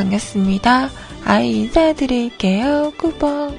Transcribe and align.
반갑습니다. 0.00 0.88
아이 1.24 1.56
인사드릴게요. 1.56 2.92
꾸벅. 2.96 3.54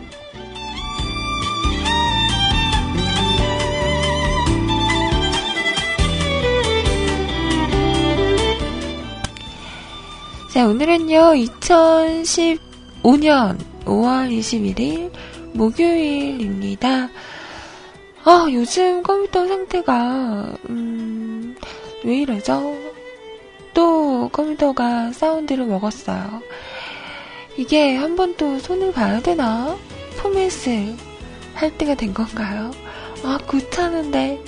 자, 10.52 10.68
오늘은요, 10.68 11.34
2015년 11.36 13.60
5월 13.86 14.36
21일 14.36 15.12
목요일입니다. 15.54 17.10
아, 18.24 18.48
요즘 18.52 19.04
컴퓨터 19.04 19.48
상태가, 19.48 20.56
음, 20.70 21.56
왜 22.04 22.22
이러죠? 22.22 22.81
또 24.32 24.34
컴퓨터가 24.34 25.12
사운드를 25.12 25.66
먹었어요. 25.66 26.42
이게 27.58 27.96
한 27.96 28.16
번 28.16 28.36
또 28.38 28.58
손을 28.60 28.92
봐야 28.92 29.20
되나? 29.20 29.78
포맷을 30.18 30.96
할 31.54 31.76
때가 31.78 31.96
된 31.96 32.14
건가요? 32.14 32.72
아, 33.24 33.38
귀찮은데. 33.50 34.40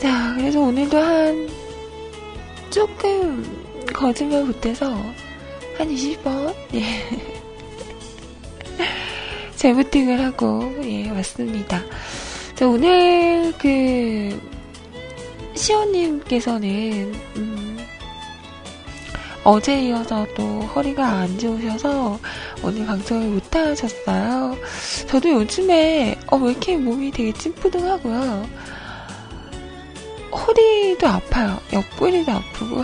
자, 0.00 0.34
그래서 0.36 0.60
오늘도 0.60 0.98
한 0.98 1.48
조금 2.70 3.44
거짓말 3.92 4.44
못해서 4.44 4.90
한 5.78 5.88
20번, 5.88 6.54
예. 6.74 6.82
재부팅을 9.56 10.20
하고, 10.24 10.72
예, 10.84 11.10
왔습니다. 11.10 11.82
자, 12.54 12.66
오늘 12.66 13.52
그, 13.58 14.40
시호님께서는, 15.54 17.14
음, 17.36 17.69
어제 19.42 19.82
이어서 19.86 20.26
또 20.36 20.60
허리가 20.60 21.06
안 21.06 21.38
좋으셔서 21.38 22.18
오늘 22.62 22.86
방송을 22.86 23.28
못 23.28 23.56
하셨어요. 23.56 24.56
저도 25.08 25.30
요즘에 25.30 26.18
어, 26.26 26.36
왜 26.36 26.50
이렇게 26.50 26.76
몸이 26.76 27.10
되게 27.10 27.32
찌뿌둥하고요. 27.32 28.48
허리도 30.32 31.06
아파요. 31.06 31.58
옆구리도 31.72 32.30
아프고. 32.30 32.82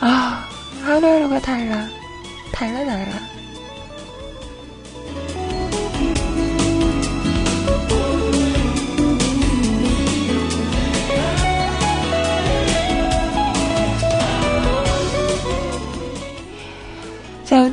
아, 0.00 0.48
하루하루가 0.82 1.40
달라. 1.40 1.88
달라, 2.52 2.84
달라. 2.84 3.35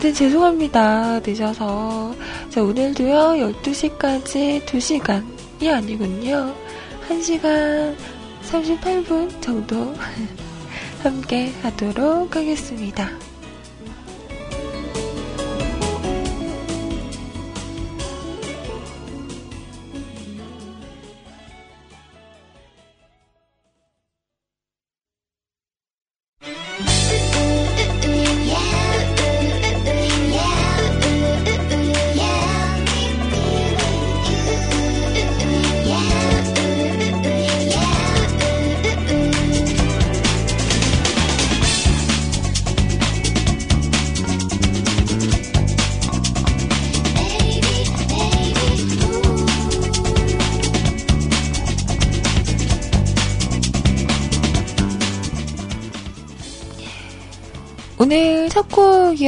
아무튼 0.03 0.13
죄송합니다. 0.15 1.21
늦어서. 1.21 2.13
자, 2.49 2.61
오늘도요, 2.61 3.53
12시까지 3.61 4.61
2시간이 4.65 5.69
아니군요. 5.73 6.53
1시간 7.07 7.95
38분 8.41 9.41
정도 9.41 9.95
함께 11.01 11.53
하도록 11.61 12.35
하겠습니다. 12.35 13.32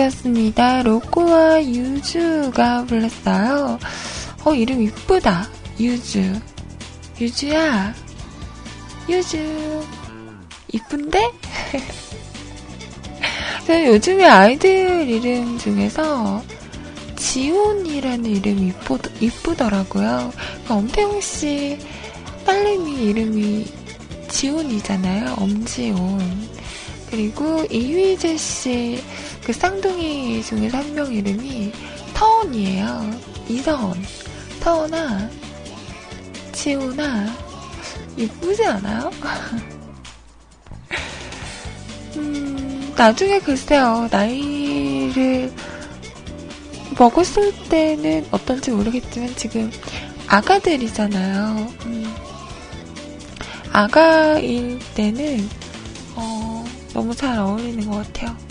곡이었습니다. 0.05 0.83
로꼬와 0.83 1.63
유주가 1.65 2.83
불렀어요. 2.85 3.79
어, 4.43 4.53
이름 4.53 4.81
이쁘다. 4.81 5.47
유주. 5.79 6.33
유주야. 7.19 7.93
유주. 9.09 9.83
이쁜데? 10.71 11.31
요즘에 13.87 14.25
아이들 14.25 15.07
이름 15.09 15.57
중에서 15.57 16.43
지온이라는 17.15 18.25
이름이 18.25 18.67
이쁘, 18.67 18.99
이쁘더라고요. 19.19 20.31
그러니까 20.33 20.73
엄태웅 20.75 21.21
씨 21.21 21.79
딸내미 22.45 23.05
이름이 23.09 23.65
지온이잖아요. 24.29 25.35
엄지온. 25.39 26.55
그리고 27.09 27.63
이휘재 27.69 28.35
씨, 28.37 29.01
그 29.45 29.53
쌍둥이 29.53 30.43
중에서 30.43 30.79
한명 30.79 31.13
이름이 31.13 31.71
터원이에요. 32.15 33.11
이서원. 33.47 34.03
터원아, 34.59 35.29
지호나, 36.51 37.27
이쁘지 38.17 38.65
않아요? 38.65 39.11
음, 42.17 42.93
나중에 42.97 43.39
글쎄요, 43.39 44.09
나이를 44.11 45.53
먹었을 46.97 47.53
때는 47.69 48.25
어떤지 48.31 48.71
모르겠지만 48.71 49.35
지금 49.35 49.71
아가들이잖아요. 50.27 51.67
음, 51.85 52.15
아가일 53.71 54.79
때는 54.95 55.47
너무 56.95 57.13
잘 57.13 57.37
어울리는 57.37 57.91
것 57.91 57.97
같아요. 57.97 58.44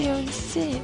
지연 0.00 0.26
씨. 0.28 0.80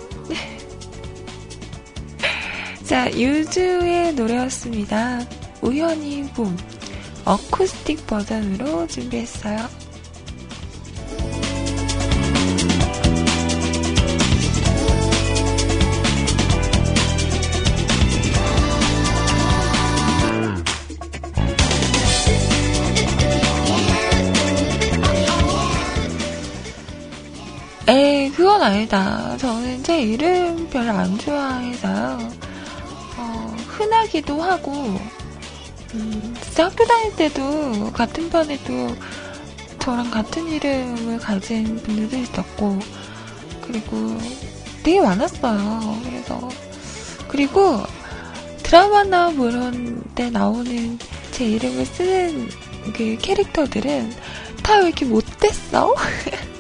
자, 2.85 3.11
유주의 3.11 4.13
노래였습니다. 4.13 5.27
우연히 5.63 6.29
봄. 6.35 6.55
어쿠스틱 7.25 8.07
버전으로 8.07 8.87
준비했어요. 8.87 9.86
아니다. 28.67 29.37
저는 29.39 29.83
제 29.85 30.03
이름 30.03 30.69
별로 30.71 30.91
안 30.91 31.17
좋아해서요. 31.19 32.19
어, 33.17 33.57
흔하기도 33.69 34.43
하고, 34.43 34.73
음, 35.95 36.35
진짜 36.43 36.65
학교 36.67 36.85
다닐 36.85 37.15
때도 37.15 37.93
같은 37.93 38.29
반에도 38.29 38.73
저랑 39.79 40.11
같은 40.11 40.49
이름을 40.49 41.19
가진 41.19 41.77
분들도 41.83 42.17
있었고, 42.17 42.79
그리고 43.63 44.19
되게 44.83 45.01
많았어요. 45.01 46.01
그래서, 46.05 46.49
그리고 47.29 47.83
드라마나 48.65 49.31
뭐 49.31 49.49
이런 49.49 50.03
데 50.17 50.29
나오는 50.29 50.99
제 51.31 51.45
이름을 51.47 51.87
쓰는 51.87 52.49
그 52.97 53.17
캐릭터들은 53.21 54.13
다 54.65 54.79
왜 54.79 54.87
이렇게 54.87 55.05
못됐어? 55.05 55.95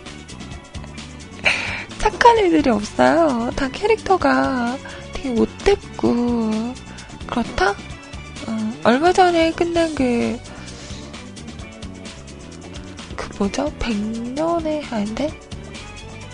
착한 2.11 2.39
애들이 2.39 2.71
없어요. 2.71 3.51
다 3.57 3.69
캐릭터가 3.69 4.79
되게 5.13 5.31
못됐고, 5.31 6.51
그렇다? 7.27 7.71
어, 7.71 8.73
얼마 8.85 9.13
전에 9.13 9.51
끝난 9.51 9.93
그, 9.93 10.39
그 13.17 13.29
뭐죠? 13.39 13.73
백년의 13.81 14.85
아닌데? 14.85 15.37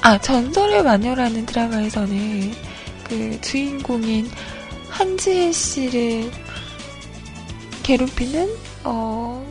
아, 0.02 0.19
전설의 0.19 0.82
마녀라는 0.82 1.46
드라마에서는 1.46 2.52
그 3.04 3.40
주인공인 3.40 4.28
한지혜 4.90 5.52
씨를 5.52 6.30
괴롭히는 7.82 8.54
어, 8.84 9.50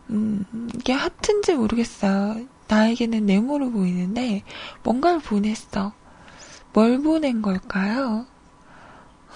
음, 0.09 0.44
이게 0.75 0.92
하트인지 0.92 1.54
모르겠어요. 1.54 2.45
나에게는 2.68 3.25
네모로 3.25 3.71
보이는데 3.71 4.44
뭔가를 4.83 5.19
보냈어. 5.19 5.94
뭘 6.74 7.01
보낸 7.01 7.42
걸까요? 7.42 8.25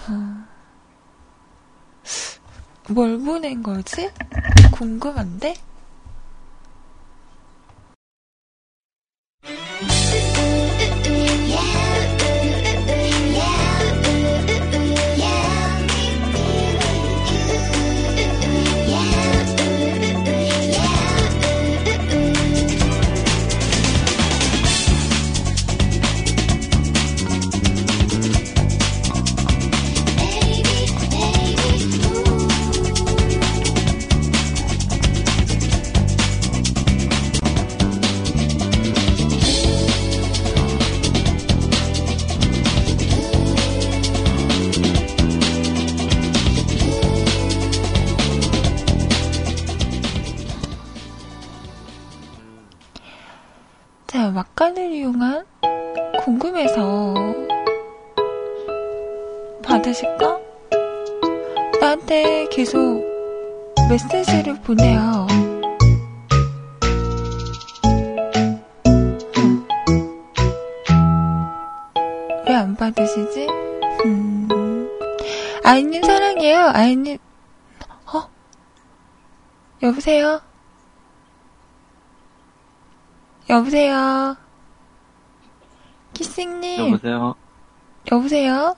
어, 0.06 0.44
뭘 2.90 3.18
보낸 3.20 3.62
거지? 3.62 4.10
궁금한데? 4.72 5.54
막간을 54.30 54.92
이용한 54.92 55.44
궁금해서 56.20 57.14
받으실까? 59.64 60.38
나한테 61.80 62.46
계속 62.50 63.02
메시지를 63.88 64.54
보내요. 64.62 65.26
왜 72.46 72.54
안 72.54 72.74
받으시지? 72.76 73.46
음. 74.04 74.88
아이님 75.64 76.02
사랑해요. 76.02 76.70
아이님, 76.74 77.18
어? 78.12 78.28
여보세요? 79.82 80.40
여보세요? 83.50 84.36
키싱님. 86.14 86.88
여보세요? 86.88 87.34
여보세요? 88.10 88.76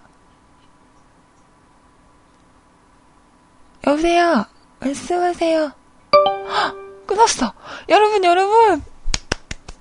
여보세요? 3.87 4.47
말씀하세요. 4.81 5.73
헉, 6.15 6.77
끊었어. 7.07 7.53
여러분, 7.89 8.25
여러분! 8.25 8.83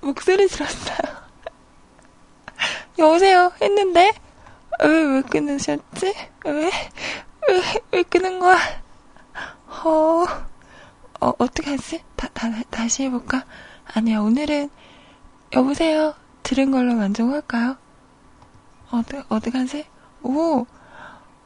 목소리 0.01 0.47
들었어요. 0.47 1.23
여보세요? 2.99 3.51
했는데? 3.61 4.11
왜, 4.83 4.89
왜 4.89 5.21
끊으셨지? 5.21 6.13
왜? 6.45 6.71
왜, 7.47 7.61
왜 7.91 8.03
끊은 8.03 8.39
거야? 8.39 8.57
어, 9.67 10.25
어, 11.21 11.33
어떡하지? 11.37 12.03
다, 12.15 12.27
다, 12.33 12.49
다시 12.69 13.03
해볼까? 13.03 13.45
아니야, 13.85 14.19
오늘은, 14.19 14.69
여보세요? 15.53 16.15
들은 16.41 16.71
걸로 16.71 16.93
만족할까요? 16.95 17.77
어디, 18.91 19.21
어디 19.29 19.51
가지? 19.51 19.85
오! 20.23 20.65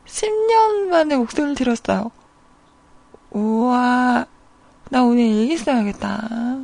10년 0.06 0.88
만에 0.90 1.18
목소리를 1.18 1.56
들었어요. 1.56 2.12
우와, 3.32 4.26
나 4.90 5.04
오늘 5.04 5.24
일기 5.24 5.58
써야겠다. 5.58 6.60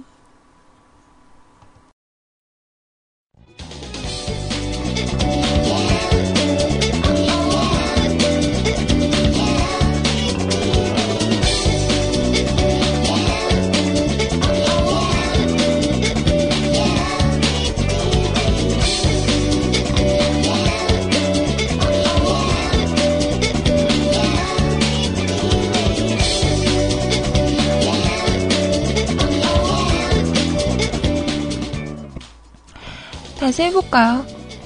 다시 33.53 33.61
해볼까요? 33.65 34.25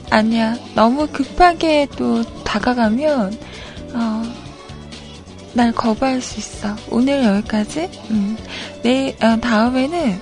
아니야. 0.10 0.58
너무 0.74 1.08
급하게 1.08 1.88
또 1.98 2.24
다가가면, 2.46 3.38
어, 3.94 4.24
날 5.52 5.74
거부할 5.74 6.22
수 6.22 6.40
있어. 6.40 6.74
오늘 6.90 7.22
여기까지? 7.26 7.90
음. 8.12 8.38
내, 8.84 9.10
어, 9.22 9.36
다음에는, 9.42 10.22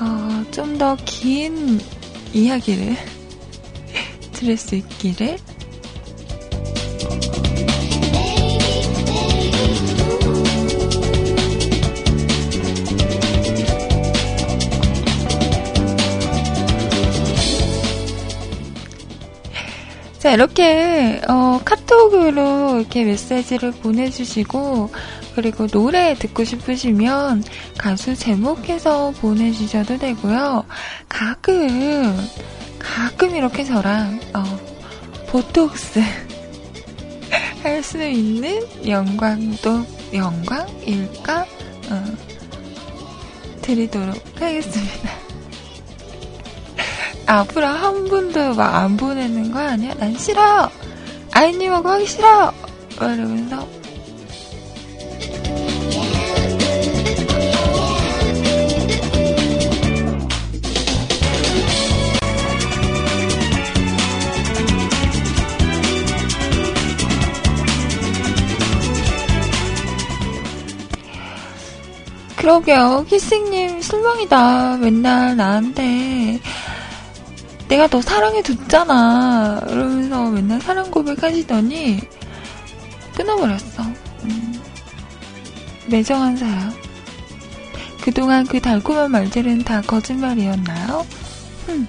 어, 0.00 0.44
좀 0.50 0.76
더 0.76 0.96
긴 1.04 1.80
이야기를 2.34 2.96
들을 4.34 4.56
수 4.56 4.74
있기를 4.74 5.38
자, 20.28 20.34
이렇게, 20.34 21.22
어, 21.26 21.58
카톡으로 21.64 22.80
이렇게 22.80 23.02
메시지를 23.02 23.72
보내주시고, 23.72 24.90
그리고 25.34 25.66
노래 25.68 26.12
듣고 26.12 26.44
싶으시면 26.44 27.42
가수 27.78 28.14
제목해서 28.14 29.12
보내주셔도 29.22 29.96
되고요. 29.96 30.66
가끔, 31.08 32.14
가끔 32.78 33.36
이렇게 33.36 33.64
저랑, 33.64 34.20
어, 34.34 34.44
보톡스 35.28 36.00
할 37.64 37.82
수 37.82 38.02
있는 38.06 38.60
영광도, 38.86 39.86
영광일까? 40.12 41.46
어, 41.90 42.04
드리도록 43.62 44.14
하겠습니다. 44.38 45.27
앞으로 47.28 47.66
한 47.66 48.04
분도 48.08 48.54
막 48.54 48.74
안 48.74 48.96
보내는 48.96 49.52
거 49.52 49.58
아니야? 49.58 49.94
난 49.98 50.16
싫어! 50.16 50.70
아이님하고 51.32 51.88
하기 51.90 52.06
싫어! 52.06 52.52
이러면서 52.96 53.68
그러게요. 72.36 73.04
키싱님 73.08 73.80
실망이다. 73.82 74.76
맨날 74.78 75.36
나한테 75.36 76.40
내가 77.68 77.86
너 77.86 78.00
사랑해 78.00 78.42
줬잖아. 78.42 79.60
이러면서 79.68 80.30
맨날 80.30 80.60
사랑 80.60 80.90
고백하시더니 80.90 82.00
끊어버렸어. 83.14 83.82
음. 84.24 84.62
매정한 85.86 86.36
사람. 86.36 86.72
그동안 88.02 88.46
그 88.46 88.60
달콤한 88.60 89.10
말들은 89.10 89.64
다 89.64 89.82
거짓말이었나요? 89.82 91.06
흠. 91.66 91.86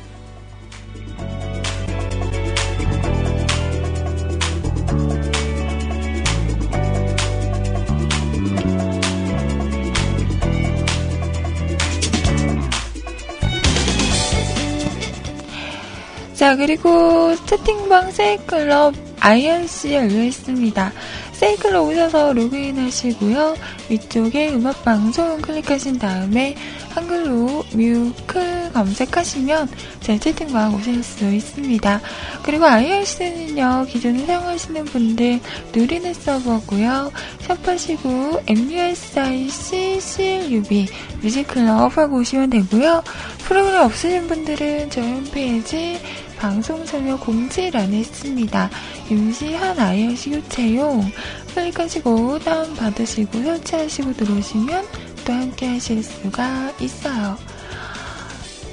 자, 16.39 16.55
그리고 16.55 17.35
채팅방 17.47 18.11
세이클럽 18.11 18.95
IRC 19.19 19.93
열려 19.93 20.23
있습니다. 20.23 20.93
세이클럽 21.33 21.85
오셔서 21.85 22.31
로그인 22.31 22.77
하시고요. 22.79 23.55
위쪽에 23.89 24.53
음악방송 24.53 25.41
클릭하신 25.41 25.99
다음에 25.99 26.55
한글로 26.91 27.65
뮤클 27.73 28.71
검색하시면 28.71 29.67
제 29.99 30.17
채팅방 30.17 30.75
오실 30.75 31.03
수 31.03 31.29
있습니다. 31.29 31.99
그리고 32.43 32.65
IRC는요, 32.65 33.85
기존에 33.89 34.25
사용하시는 34.25 34.85
분들 34.85 35.41
누리는 35.73 36.13
서버고요. 36.13 37.11
샵하시고 37.41 38.43
MUSIC 38.47 39.99
CLUB 39.99 40.87
뮤직클럽 41.21 41.97
하고 41.97 42.19
오시면 42.19 42.49
되고요. 42.49 43.03
프로그램 43.39 43.81
없으신 43.81 44.27
분들은 44.27 44.89
저희 44.89 45.05
홈페이지 45.05 45.99
방송 46.39 46.85
참여 46.85 47.17
공지란에 47.19 47.99
있습니다. 47.99 48.69
임시한 49.09 49.77
IRC 49.77 50.29
교체용 50.31 51.11
클릭하시고 51.53 52.39
다운받으시고 52.39 53.43
설치하시고 53.43 54.13
들어오시면 54.13 54.87
또 55.25 55.33
함께 55.33 55.67
하실 55.67 56.01
수가 56.01 56.71
있어요. 56.79 57.37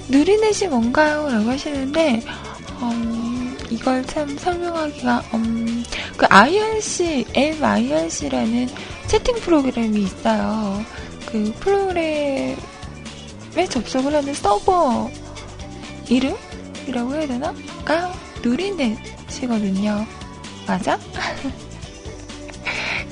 누리넷이 0.08 0.68
뭔가요? 0.68 1.28
라고 1.28 1.50
하시는데, 1.50 2.22
음, 2.82 3.58
이걸 3.68 4.04
참 4.06 4.38
설명하기가, 4.38 5.24
음, 5.34 5.84
그 6.16 6.26
IRC, 6.28 7.26
MIRC라는 7.34 8.68
채팅 9.08 9.34
프로그램이 9.40 10.02
있어요. 10.04 10.84
그 11.26 11.52
프로그램에 11.58 12.56
접속을 13.68 14.14
하는 14.14 14.32
서버 14.34 15.10
이름? 16.08 16.36
이라고 16.86 17.14
해야 17.14 17.26
되나? 17.26 17.52
가 17.84 18.12
누리넷이거든요. 18.42 20.06
맞아? 20.66 20.98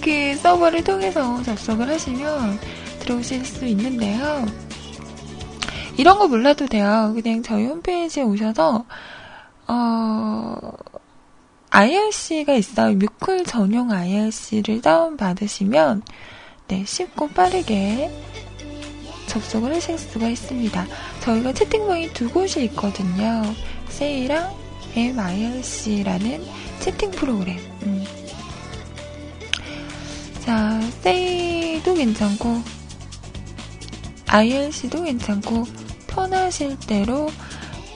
그 0.03 0.37
서버를 0.37 0.85
통해서 0.85 1.43
접속을 1.43 1.89
하시면 1.89 2.59
들어오실 3.01 3.45
수 3.45 3.67
있는데요. 3.67 4.47
이런 5.97 6.19
거 6.19 6.29
몰라도 6.29 6.67
돼요. 6.67 7.13
그냥 7.15 7.43
저희 7.43 7.67
홈페이지에 7.67 8.23
오셔서, 8.23 8.85
어, 9.69 10.57
IRC가 11.71 12.55
있어요. 12.55 12.97
뮤클 12.97 13.45
전용 13.45 13.93
IRC를 13.93 14.83
다운받으시면, 14.83 16.03
네, 16.69 16.85
쉽고 16.85 17.29
빠르게 17.29 18.11
접속을 19.35 19.75
하실 19.75 19.99
수가 19.99 20.29
있습니다. 20.29 20.87
저희가 21.21 21.53
채팅방이 21.53 22.13
두 22.13 22.31
곳이 22.31 22.63
있거든요. 22.67 23.43
세이랑 23.89 24.55
MIRC라는 24.95 26.45
채팅 26.79 27.11
프로그램. 27.11 27.59
음. 27.83 28.05
자, 30.41 30.81
세이도 31.03 31.95
괜찮고, 31.95 32.63
IRC도 34.29 35.03
괜찮고, 35.03 35.65
편하실 36.07 36.79
대로 36.87 37.29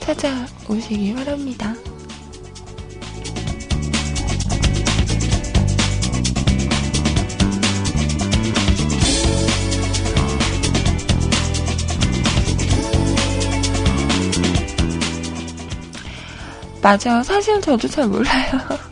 찾아오시기 0.01 1.13
바랍니다. 1.13 1.73
맞아. 16.81 17.21
사실 17.23 17.61
저도 17.61 17.87
잘 17.87 18.07
몰라요. 18.07 18.51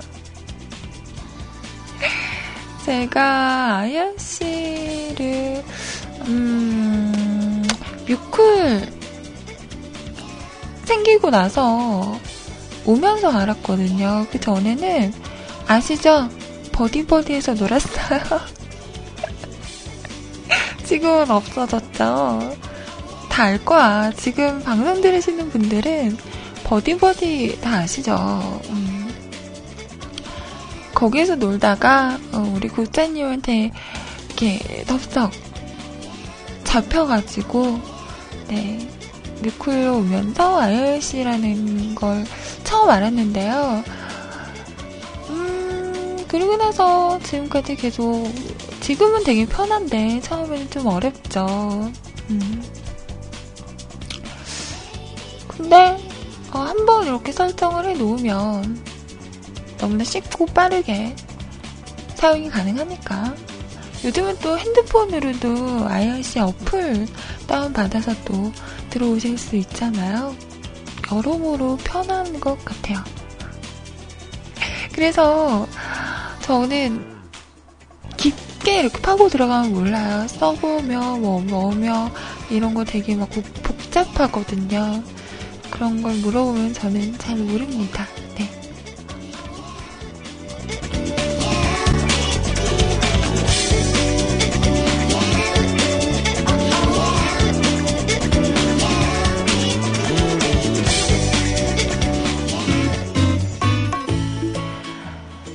제가 2.85 3.77
아연 3.79 4.17
씨를 4.17 5.63
음, 6.27 7.63
뮤클 8.07 8.87
생기고 10.85 11.29
나서 11.29 12.17
오면서 12.85 13.29
알았거든요. 13.31 14.27
그 14.31 14.39
전에는 14.39 15.13
아시죠? 15.67 16.29
버디버디에서 16.71 17.55
놀았어요. 17.55 18.21
지금은 20.85 21.29
없어졌죠. 21.29 22.55
다 23.29 23.43
알 23.43 23.63
거야. 23.63 24.11
지금 24.15 24.61
방송 24.63 24.99
들으시는 25.01 25.49
분들은 25.51 26.17
버디버디 26.67 27.61
다 27.61 27.77
아시죠? 27.77 28.13
음. 28.69 29.09
거기에서 30.93 31.35
놀다가 31.35 32.19
어, 32.33 32.53
우리 32.55 32.67
국장님한테 32.67 33.71
이렇게 34.25 34.83
덥석 34.85 35.31
잡혀가지고 36.65 37.79
네 38.49 38.85
뮤클로 39.41 39.97
오면서 39.99 40.59
IRC라는 40.59 41.95
걸 41.95 42.25
처음 42.65 42.89
알았는데요. 42.89 43.83
음 45.29 46.25
그리고 46.27 46.57
나서 46.57 47.17
지금까지 47.19 47.75
계속 47.75 48.29
지금은 48.81 49.23
되게 49.23 49.45
편한데 49.45 50.19
처음에는 50.21 50.69
좀 50.69 50.87
어렵죠. 50.87 51.91
음. 52.29 52.63
근데 55.47 56.06
어, 56.53 56.59
한번 56.59 57.05
이렇게 57.05 57.31
설정을 57.31 57.85
해 57.85 57.93
놓으면 57.93 58.81
너무나 59.77 60.03
쉽고 60.03 60.45
빠르게 60.47 61.15
사용이 62.15 62.49
가능하니까 62.49 63.35
요즘은 64.03 64.39
또 64.39 64.57
핸드폰으로도 64.57 65.87
IRC 65.87 66.39
어플 66.39 67.07
다운받아서 67.47 68.13
또 68.25 68.51
들어오실 68.89 69.37
수 69.37 69.55
있잖아요. 69.55 70.35
여러모로 71.11 71.77
편한 71.77 72.39
것 72.39 72.63
같아요. 72.63 73.03
그래서 74.93 75.67
저는 76.41 77.17
깊게 78.17 78.81
이렇게 78.81 79.01
파고 79.01 79.29
들어가면 79.29 79.73
몰라요. 79.73 80.27
써보며, 80.27 81.17
뭐, 81.17 81.41
뭐며, 81.41 82.11
이런 82.49 82.73
거 82.73 82.83
되게 82.83 83.15
막 83.15 83.29
복잡하거든요. 83.29 85.03
그런 85.77 86.01
걸 86.01 86.11
물어보면 86.15 86.73
저는 86.73 87.19
잘 87.19 87.37
모릅니다. 87.37 88.07
네. 88.35 88.49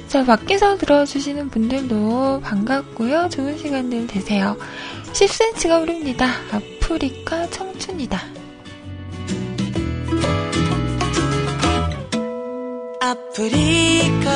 자, 0.07 0.25
밖에서 0.25 0.77
들어주시는 0.79 1.51
분들도 1.51 2.43
반갑고요. 2.45 3.29
좋은 3.29 3.59
시간들 3.59 4.07
되세요. 4.07 4.57
10cm가 5.15 5.83
오릅니다. 5.83 6.29
아프리카 6.53 7.51
청춘이다. 7.51 8.42
아프리카 13.05 14.31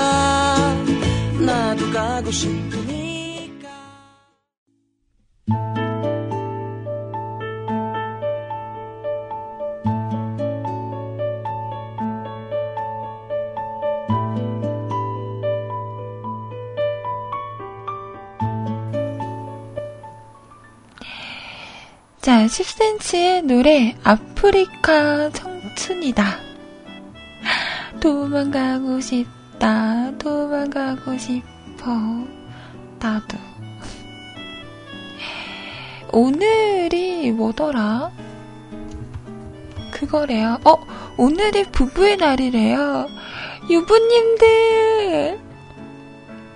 나도 1.38 1.92
가고 1.92 2.32
싶으니 2.32 3.06
자, 22.20 22.44
10cm의 22.46 23.44
노래, 23.44 23.94
아프리카 24.02 25.30
청춘이다. 25.30 26.45
도망가고 28.06 29.00
싶다, 29.00 30.16
도망가고 30.16 31.18
싶어, 31.18 31.90
나도. 33.00 33.36
오늘이 36.12 37.32
뭐더라? 37.32 38.12
그거래요. 39.90 40.56
어, 40.64 40.76
오늘이 41.16 41.64
부부의 41.72 42.18
날이래요. 42.18 43.08
유부님들! 43.68 45.40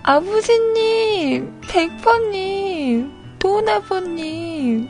아버지님, 0.05 1.61
백퍼님, 1.63 3.11
도나버님, 3.41 4.89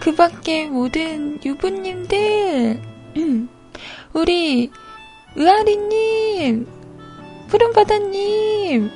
그 0.00 0.14
밖에 0.14 0.66
모든 0.66 1.38
유부님들, 1.44 2.80
음, 3.18 3.48
우리 4.14 4.70
의아리님, 5.36 6.66
푸른바다님, 7.48 8.90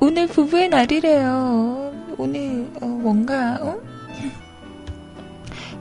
오늘 0.00 0.26
부부의 0.26 0.68
날이래요. 0.68 2.14
오늘 2.18 2.68
어, 2.80 2.86
뭔가 2.86 3.58
어? 3.60 3.80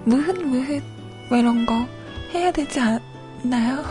무흐무흐 0.06 0.82
뭐 1.30 1.38
이런 1.38 1.66
거 1.66 1.74
해야 2.34 2.52
되지 2.52 2.80
않나요? 2.80 3.84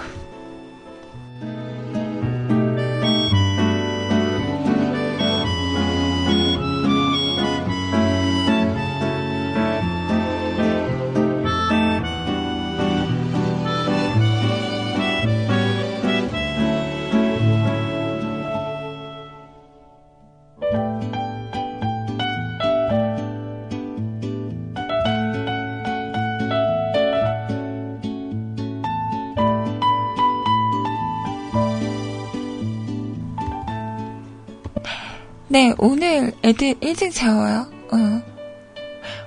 네, 35.57 35.73
오늘 35.79 36.35
애들 36.45 36.75
일찍 36.83 37.15
자워요. 37.15 37.67
어. 37.91 38.23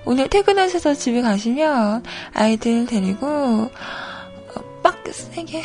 오늘 0.05 0.29
퇴근하셔서 0.29 0.93
집에 0.93 1.23
가시면 1.23 2.03
아이들 2.35 2.85
데리고 2.85 3.25
어, 3.25 3.71
빡세게 4.83 5.63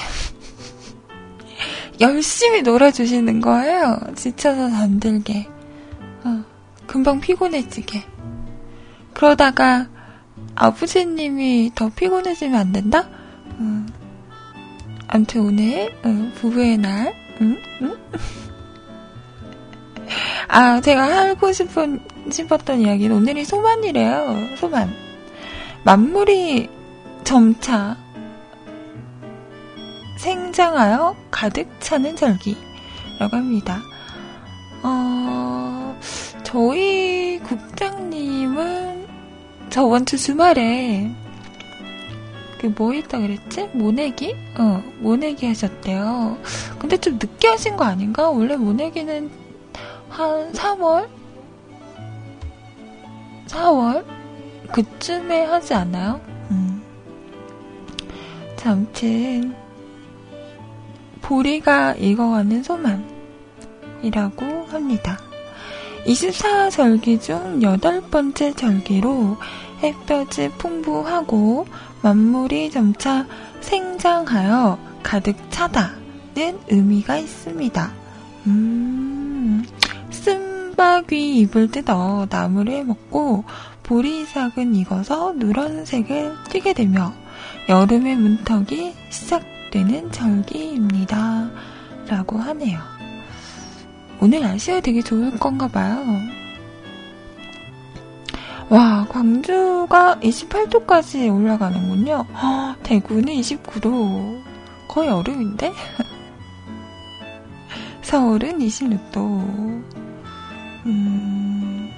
열심히 2.00 2.62
놀아주시는 2.62 3.42
거예요. 3.42 4.00
지쳐서 4.16 4.70
잠들게. 4.70 5.46
어, 6.24 6.42
금방 6.86 7.20
피곤해지게. 7.20 8.02
그러다가 9.12 9.86
아버지님이 10.54 11.72
더 11.74 11.90
피곤해지면 11.90 12.58
안 12.58 12.72
된다? 12.72 13.06
어. 13.58 13.86
아무튼 15.08 15.42
오늘 15.42 15.94
어, 16.02 16.32
부부의 16.36 16.78
날 16.78 17.14
응? 17.42 17.58
응? 17.82 17.98
아, 20.48 20.80
제가 20.80 21.28
하고 21.28 21.52
싶은, 21.52 22.00
싶었던 22.30 22.80
이야기는 22.80 23.16
오늘이 23.16 23.44
소만이래요. 23.44 24.56
소만. 24.56 24.92
만물이 25.84 26.68
점차 27.24 27.96
생장하여 30.18 31.14
가득 31.30 31.68
차는 31.80 32.16
절기라고 32.16 33.36
합니다. 33.36 33.82
어, 34.82 35.98
저희 36.42 37.38
국장님은 37.40 39.06
저번 39.70 40.06
주 40.06 40.16
주말에 40.16 41.10
그뭐 42.60 42.92
했다 42.92 43.18
그랬지? 43.18 43.70
모내기? 43.72 44.34
어, 44.58 44.82
모내기 45.00 45.46
하셨대요. 45.46 46.38
근데 46.78 46.96
좀 46.96 47.14
늦게 47.14 47.48
하신 47.48 47.76
거 47.76 47.84
아닌가? 47.84 48.30
원래 48.30 48.56
모내기는 48.56 49.43
한 50.14 50.52
3월? 50.52 51.08
4월? 53.48 54.04
그쯤에 54.70 55.44
하지 55.46 55.74
않아요? 55.74 56.20
음. 56.52 56.80
자, 58.54 58.70
아무튼, 58.70 59.52
보리가 61.20 61.94
익어가는 61.94 62.62
소만이라고 62.62 64.44
합니다. 64.68 65.18
24절기 66.06 67.20
중 67.20 67.60
여덟 67.62 68.00
번째 68.00 68.52
절기로 68.52 69.36
햇볕이 69.82 70.50
풍부하고 70.58 71.66
만물이 72.02 72.70
점차 72.70 73.26
생장하여 73.60 74.78
가득 75.02 75.34
차다는 75.50 76.60
의미가 76.68 77.16
있습니다. 77.16 77.92
음, 78.46 79.03
쓴바귀 80.74 81.38
잎을 81.40 81.70
뜯어 81.70 82.26
나무를 82.28 82.84
먹고 82.84 83.44
보리삭은 83.84 84.74
익어서 84.74 85.32
누런색을 85.34 86.34
띠게 86.50 86.72
되며 86.72 87.12
여름의 87.68 88.16
문턱이 88.16 88.94
시작되는 89.08 90.10
절기입니다. 90.10 91.50
라고 92.08 92.38
하네요. 92.38 92.80
오늘 94.20 94.40
날씨가 94.40 94.80
되게 94.80 95.00
좋을 95.00 95.38
건가 95.38 95.68
봐요. 95.68 96.04
와, 98.68 99.06
광주가 99.08 100.18
28도까지 100.20 101.32
올라가는군요. 101.32 102.26
허, 102.34 102.74
대구는 102.82 103.32
29도. 103.34 104.42
거의 104.88 105.08
여름인데? 105.08 105.72
서울은 108.02 108.58
26도. 108.58 110.03
음. 110.86 111.90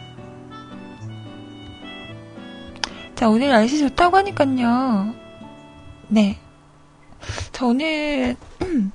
자, 3.14 3.28
오늘 3.28 3.48
날씨 3.48 3.78
좋다고 3.78 4.16
하니깐요. 4.18 5.14
네. 6.08 6.38
저는, 7.52 8.36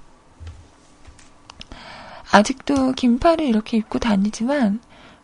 아직도 2.31 2.93
긴팔을 2.93 3.45
이렇게 3.45 3.77
입고 3.77 3.99
다니지만, 3.99 4.79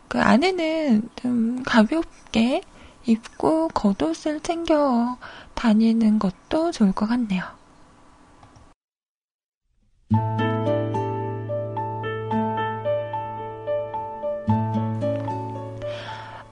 그 0.08 0.20
안에는 0.20 1.08
좀 1.16 1.62
가볍게 1.64 2.62
입고 3.06 3.68
겉옷을 3.68 4.40
챙겨 4.40 5.16
다니는 5.54 6.18
것도 6.18 6.72
좋을 6.72 6.92
것 6.92 7.06
같네요. 7.06 7.44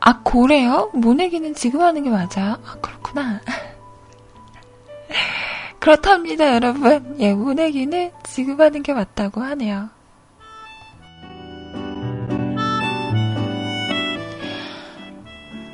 아, 0.07 0.21
고래요? 0.23 0.90
모내기는 0.92 1.55
지금 1.55 1.81
하는 1.81 2.05
게 2.05 2.11
맞아요? 2.11 2.59
아, 2.64 2.77
그렇구나. 2.81 3.40
그렇답니다, 5.81 6.55
여러분. 6.55 7.16
예, 7.19 7.35
모내기는 7.35 8.12
지금 8.23 8.61
하는 8.61 8.85
게 8.85 8.95
맞다고 8.95 9.40
하네요. 9.40 9.88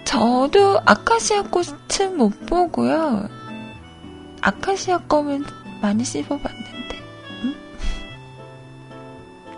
저도 0.07 0.81
아카시아 0.87 1.43
꽃은 1.43 2.17
못 2.17 2.47
보고요. 2.47 3.29
아카시아 4.41 5.01
껌은 5.09 5.45
많이 5.83 6.05
씹어봤는데. 6.05 6.99
음? 7.43 7.55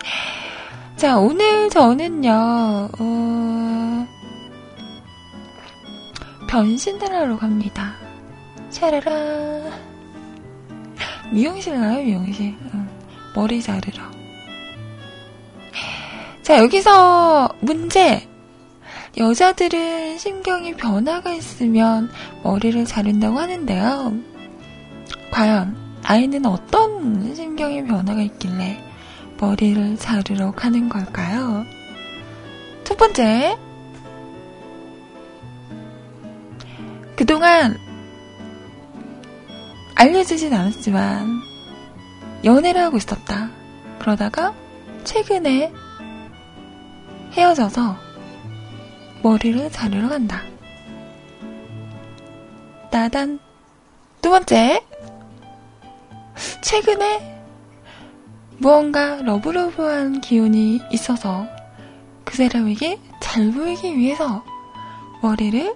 자, 0.96 1.16
오늘 1.16 1.70
저는요, 1.70 2.88
어, 2.98 4.13
하러 6.54 7.36
갑니다. 7.36 7.94
샤라라. 8.70 9.10
미용실 11.32 11.74
가요, 11.74 12.04
미용실. 12.04 12.54
응. 12.72 12.88
머리 13.34 13.60
자르러. 13.60 14.04
자, 16.42 16.58
여기서 16.58 17.48
문제. 17.60 18.28
여자들은 19.16 20.18
신경이 20.18 20.74
변화가 20.76 21.32
있으면 21.32 22.08
머리를 22.44 22.84
자른다고 22.84 23.40
하는데요. 23.40 24.14
과연 25.32 25.76
아이는 26.04 26.46
어떤 26.46 27.34
신경의 27.34 27.86
변화가 27.86 28.22
있길래 28.22 28.80
머리를 29.40 29.96
자르러 29.96 30.52
가는 30.52 30.88
걸까요? 30.88 31.64
첫 32.84 32.96
번째. 32.96 33.63
그동안 37.16 37.78
알려지진 39.94 40.52
않았지만 40.52 41.40
연애를 42.44 42.80
하고 42.82 42.96
있었다. 42.96 43.50
그러다가 43.98 44.52
최근에 45.04 45.72
헤어져서 47.32 47.96
머리를 49.22 49.70
자르러 49.70 50.08
간다. 50.08 50.42
따단. 52.90 53.38
두 54.20 54.30
번째. 54.30 54.82
최근에 56.62 57.34
무언가 58.58 59.16
러브러브한 59.22 60.20
기운이 60.20 60.80
있어서 60.92 61.46
그 62.24 62.36
사람에게 62.36 62.98
잘 63.20 63.50
보이기 63.50 63.96
위해서 63.96 64.44
머리를 65.22 65.74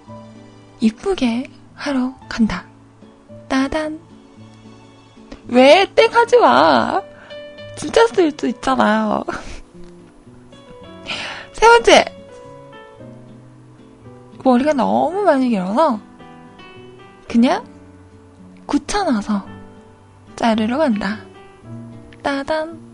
이쁘게 0.79 1.49
하러 1.75 2.13
간다. 2.27 2.65
따단. 3.47 3.99
왜 5.47 5.85
땡 5.95 6.13
하지 6.13 6.37
마. 6.37 7.01
진짜 7.75 8.05
쓸 8.07 8.31
수 8.37 8.47
있잖아요. 8.47 9.23
세 11.53 11.67
번째. 11.67 12.05
머리가 14.43 14.73
너무 14.73 15.23
많이 15.23 15.49
길어서 15.49 15.99
그냥 17.27 17.63
귀찮아서 18.69 19.45
자르러 20.35 20.77
간다. 20.77 21.19
따단. 22.23 22.88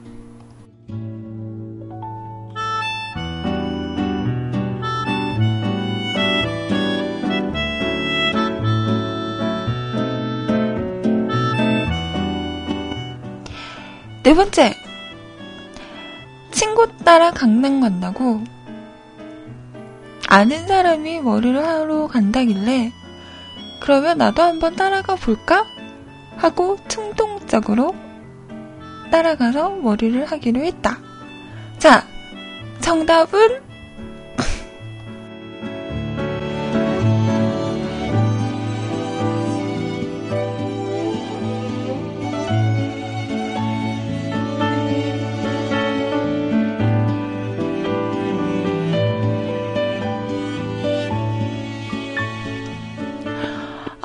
네 14.26 14.34
번째. 14.34 14.74
친구 16.50 16.88
따라 17.04 17.30
강남 17.30 17.80
간다고 17.80 18.44
아는 20.28 20.66
사람이 20.66 21.22
머리를 21.22 21.64
하러 21.64 22.08
간다길래 22.08 22.92
그러면 23.82 24.18
나도 24.18 24.42
한번 24.42 24.76
따라가 24.76 25.16
볼까? 25.16 25.68
하고 26.38 26.76
충동적으로 26.88 27.94
따라가서 29.12 29.70
머리를 29.76 30.26
하기로 30.26 30.62
했다. 30.62 30.98
자, 31.78 32.04
정답은 32.82 33.62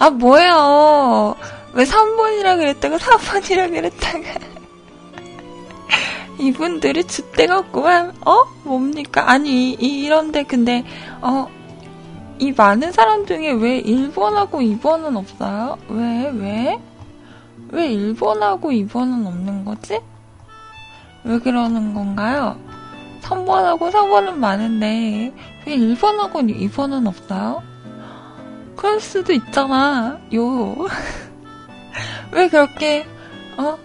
아, 0.00 0.08
뭐예요. 0.08 1.36
왜 1.74 1.84
3번이라 1.84 2.56
그랬다가 2.56 2.96
4번이라 2.96 3.70
그랬다가. 3.70 4.40
이분들이 6.38 7.02
줏대가 7.02 7.58
없구만. 7.58 8.14
어? 8.24 8.44
뭡니까? 8.64 9.30
아니, 9.30 9.72
이, 9.74 10.04
이런데 10.04 10.42
근데, 10.44 10.84
어, 11.20 11.46
이 12.38 12.50
많은 12.50 12.92
사람 12.92 13.26
중에 13.26 13.52
왜 13.52 13.82
1번하고 13.82 14.80
2번은 14.80 15.18
없어요? 15.18 15.76
왜, 15.90 16.30
왜? 16.30 16.80
왜 17.68 17.88
1번하고 17.90 18.62
2번은 18.88 19.26
없는 19.26 19.66
거지? 19.66 20.00
왜 21.24 21.38
그러는 21.40 21.92
건가요? 21.92 22.58
3번하고 23.20 23.90
4번은 23.90 24.32
많은데, 24.36 25.34
왜 25.66 25.76
1번하고 25.76 26.36
2번은 26.70 27.06
없어요? 27.06 27.69
그럴 28.80 28.98
수도 28.98 29.34
있잖아, 29.34 30.18
요. 30.34 30.74
왜 32.32 32.48
그렇게, 32.48 33.06
어? 33.58 33.78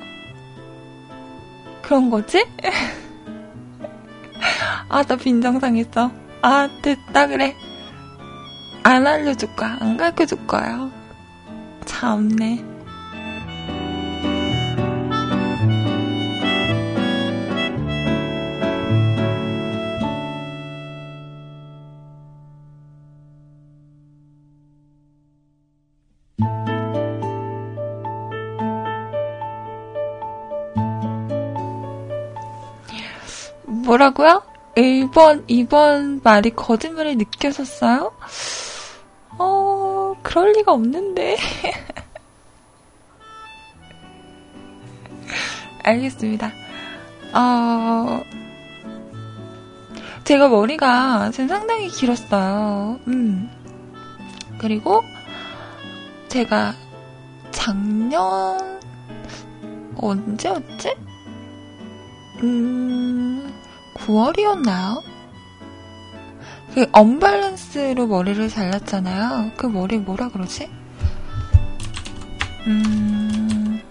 그런 1.81 2.09
거지? 2.09 2.45
아, 4.87 5.03
나 5.03 5.15
빈정상했어. 5.17 6.09
아, 6.41 6.69
됐다, 6.81 7.27
그래. 7.27 7.53
안 8.83 9.05
알려줄 9.05 9.53
거야. 9.57 9.75
안 9.81 9.97
가르쳐 9.97 10.25
줄 10.25 10.47
거야. 10.47 10.89
참네. 11.83 12.74
뭐라고요? 33.95 34.43
1번, 34.75 35.47
2번 35.47 36.21
말이 36.21 36.51
거짓말을 36.51 37.15
느껴졌어요? 37.17 38.11
어, 39.37 40.13
그럴 40.21 40.51
리가 40.51 40.73
없는데. 40.73 41.37
알겠습니다. 45.83 46.51
어, 47.33 48.21
제가 50.25 50.49
머리가 50.49 51.31
지금 51.31 51.47
상당히 51.47 51.87
길었어요. 51.87 52.99
음. 53.07 53.49
그리고 54.57 55.01
제가 56.27 56.75
작년, 57.51 58.81
언제였지? 59.95 60.93
음, 62.43 63.55
9월이었나요? 63.95 65.01
그 66.73 66.85
언밸런스로 66.91 68.07
머리를 68.07 68.49
잘랐잖아요. 68.49 69.51
그 69.55 69.65
머리 69.65 69.97
뭐라 69.97 70.29
그러지? 70.29 70.69
음. 72.67 73.81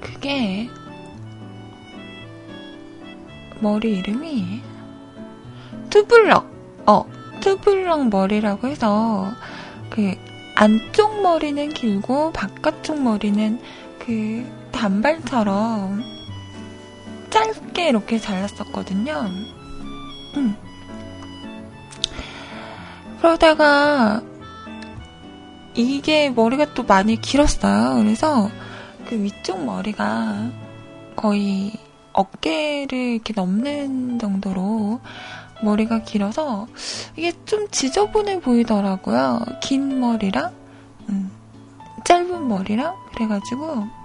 그게 0.00 0.68
머리 3.60 3.98
이름이 3.98 4.60
투블럭. 5.90 6.50
어, 6.86 7.04
투블럭 7.40 8.08
머리라고 8.08 8.66
해서 8.66 9.30
그 9.90 10.14
안쪽 10.56 11.22
머리는 11.22 11.68
길고 11.70 12.32
바깥쪽 12.32 13.00
머리는 13.02 13.60
그 14.10 14.44
단발처럼 14.72 16.02
짧게 17.30 17.90
이렇게 17.90 18.18
잘랐었거든요. 18.18 19.24
음. 20.36 20.56
그러다가 23.18 24.20
이게 25.74 26.28
머리가 26.28 26.74
또 26.74 26.82
많이 26.82 27.20
길었어요. 27.20 28.02
그래서 28.02 28.50
그 29.06 29.22
위쪽 29.22 29.64
머리가 29.64 30.50
거의 31.14 31.70
어깨를 32.12 32.92
이렇게 32.92 33.32
넘는 33.32 34.18
정도로 34.18 34.98
머리가 35.62 36.02
길어서 36.02 36.66
이게 37.16 37.32
좀 37.44 37.68
지저분해 37.70 38.40
보이더라고요. 38.40 39.38
긴 39.62 40.00
머리랑 40.00 40.52
음, 41.10 41.30
짧은 42.04 42.48
머리랑 42.48 42.96
그래가지고 43.14 43.86
야, 43.86 43.99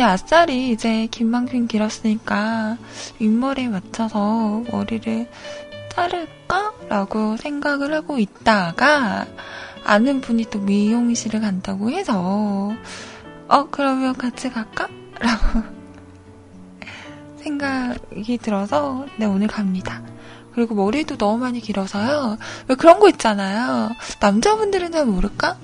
아싸리 0.00 0.70
이제 0.70 1.06
긴 1.10 1.28
만큼 1.28 1.66
길었으니까 1.66 2.78
윗머리에 3.18 3.68
맞춰서 3.68 4.62
머리를 4.70 5.28
자를까? 5.90 6.72
라고 6.88 7.36
생각을 7.36 7.92
하고 7.92 8.18
있다가 8.18 9.26
아는 9.84 10.20
분이 10.20 10.46
또 10.50 10.60
미용실을 10.60 11.40
간다고 11.40 11.90
해서 11.90 12.72
어, 13.48 13.68
그러면 13.70 14.14
같이 14.14 14.50
갈까? 14.50 14.88
라고 15.20 15.62
생각이 17.38 18.38
들어서 18.38 19.06
네, 19.16 19.26
오늘 19.26 19.46
갑니다. 19.46 20.02
그리고 20.54 20.74
머리도 20.74 21.16
너무 21.16 21.38
많이 21.38 21.60
길어서요. 21.60 22.38
왜 22.68 22.74
그런 22.74 23.00
거 23.00 23.08
있잖아요. 23.08 23.90
남자분들은 24.20 24.92
잘 24.92 25.06
모를까? 25.06 25.56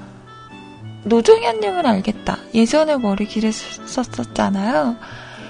노종현님은 1.05 1.87
알겠다. 1.87 2.39
예전에 2.55 2.97
머리 2.97 3.27
길었었잖아요. 3.27 4.97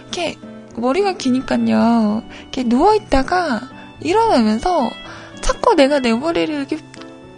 이렇게 0.02 0.36
머리가 0.76 1.14
기니까요. 1.14 2.22
이렇게 2.42 2.62
누워있다가 2.64 3.60
일어나면서 4.00 4.90
자꾸 5.40 5.74
내가 5.74 5.98
내 6.00 6.12
머리를 6.12 6.54
이렇게 6.54 6.78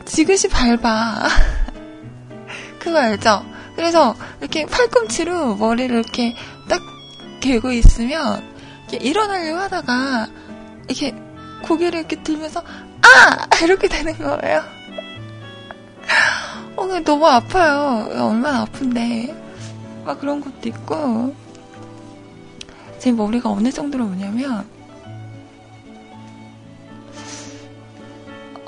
지그시 0.04 0.48
밟아. 0.48 1.28
그거 2.78 2.98
알죠? 2.98 3.44
그래서 3.76 4.14
이렇게 4.40 4.66
팔꿈치로 4.66 5.56
머리를 5.56 5.94
이렇게 5.94 6.34
딱 6.68 6.80
개고 7.40 7.72
있으면 7.72 8.42
이렇게 8.88 9.06
일어나려고 9.06 9.58
하다가 9.60 10.28
이렇게 10.88 11.14
고개를 11.62 12.00
이렇게 12.00 12.22
들면서 12.22 12.62
아! 12.62 13.46
이렇게 13.62 13.88
되는 13.88 14.16
거예요. 14.18 14.62
어, 16.76 17.00
너무 17.04 17.26
아파요. 17.26 18.08
얼마나 18.10 18.62
아픈데. 18.62 19.34
막 20.04 20.18
그런 20.20 20.40
것도 20.40 20.68
있고. 20.68 21.34
제 22.98 23.12
머리가 23.12 23.50
어느 23.50 23.70
정도로 23.70 24.04
오냐면, 24.04 24.66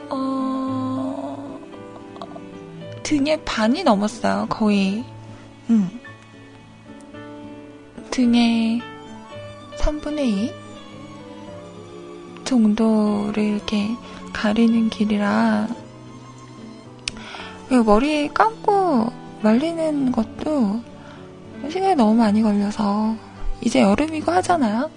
어, 0.09 1.61
등에 3.03 3.37
반이 3.45 3.83
넘었어요. 3.85 4.47
거의. 4.49 5.05
음. 5.69 6.01
등에 8.11 8.81
3분의 9.77 10.19
2 10.21 10.53
정도를 12.45 13.43
이렇게 13.43 13.97
가리는 14.33 14.91
길이라 14.91 15.69
머리 17.81 18.29
감고 18.29 19.11
말리는 19.43 20.13
것도 20.13 20.81
시간이 21.71 21.95
너무 21.95 22.15
많이 22.15 22.43
걸려서 22.43 23.17
이제 23.61 23.81
여름이고 23.81 24.31
하잖아요. 24.33 24.91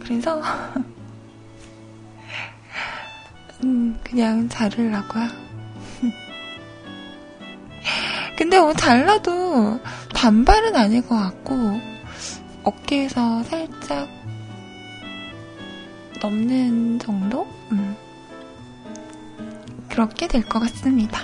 그래서 0.00 0.40
음, 3.64 3.98
그냥 4.04 4.48
자르려고요. 4.48 5.24
근데 8.36 8.60
뭐 8.60 8.72
잘라도 8.74 9.80
단발은 10.14 10.76
아닐 10.76 11.06
것 11.06 11.16
같고 11.16 11.80
어깨에서 12.64 13.42
살짝 13.44 14.08
넘는 16.20 16.98
정도? 16.98 17.46
음. 17.72 17.96
그렇게 19.88 20.28
될 20.28 20.42
것 20.42 20.60
같습니다. 20.60 21.20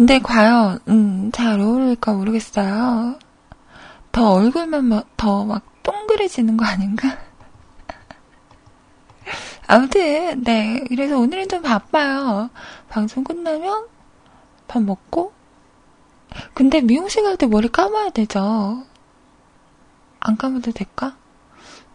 근데 0.00 0.18
과연 0.18 0.78
음, 0.88 1.30
잘 1.30 1.60
어울릴까 1.60 2.14
모르겠어요. 2.14 3.18
더 4.12 4.32
얼굴만 4.32 4.88
더 5.18 5.44
막 5.44 5.62
동그래지는 5.82 6.56
거 6.56 6.64
아닌가? 6.64 7.18
아무튼 9.68 10.42
네 10.42 10.82
그래서 10.88 11.18
오늘은 11.18 11.50
좀 11.50 11.60
바빠요. 11.60 12.48
방송 12.88 13.24
끝나면 13.24 13.88
밥 14.68 14.82
먹고 14.82 15.34
근데 16.54 16.80
미용실 16.80 17.22
갈 17.22 17.36
때 17.36 17.46
머리 17.46 17.68
감아야 17.68 18.08
되죠. 18.08 18.86
안 20.18 20.36
감아도 20.38 20.72
될까? 20.72 21.14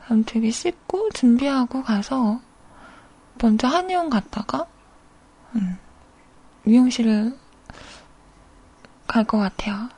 아무튼 0.07 0.47
씻고 0.51 1.09
준비하고 1.09 1.81
가서 1.81 2.39
먼저 3.41 3.67
한의원 3.67 4.11
갔다가 4.11 4.67
음, 5.55 5.79
미용실을 6.65 7.44
갈 9.07 9.23
것 9.25 9.37
같아요. 9.37 9.89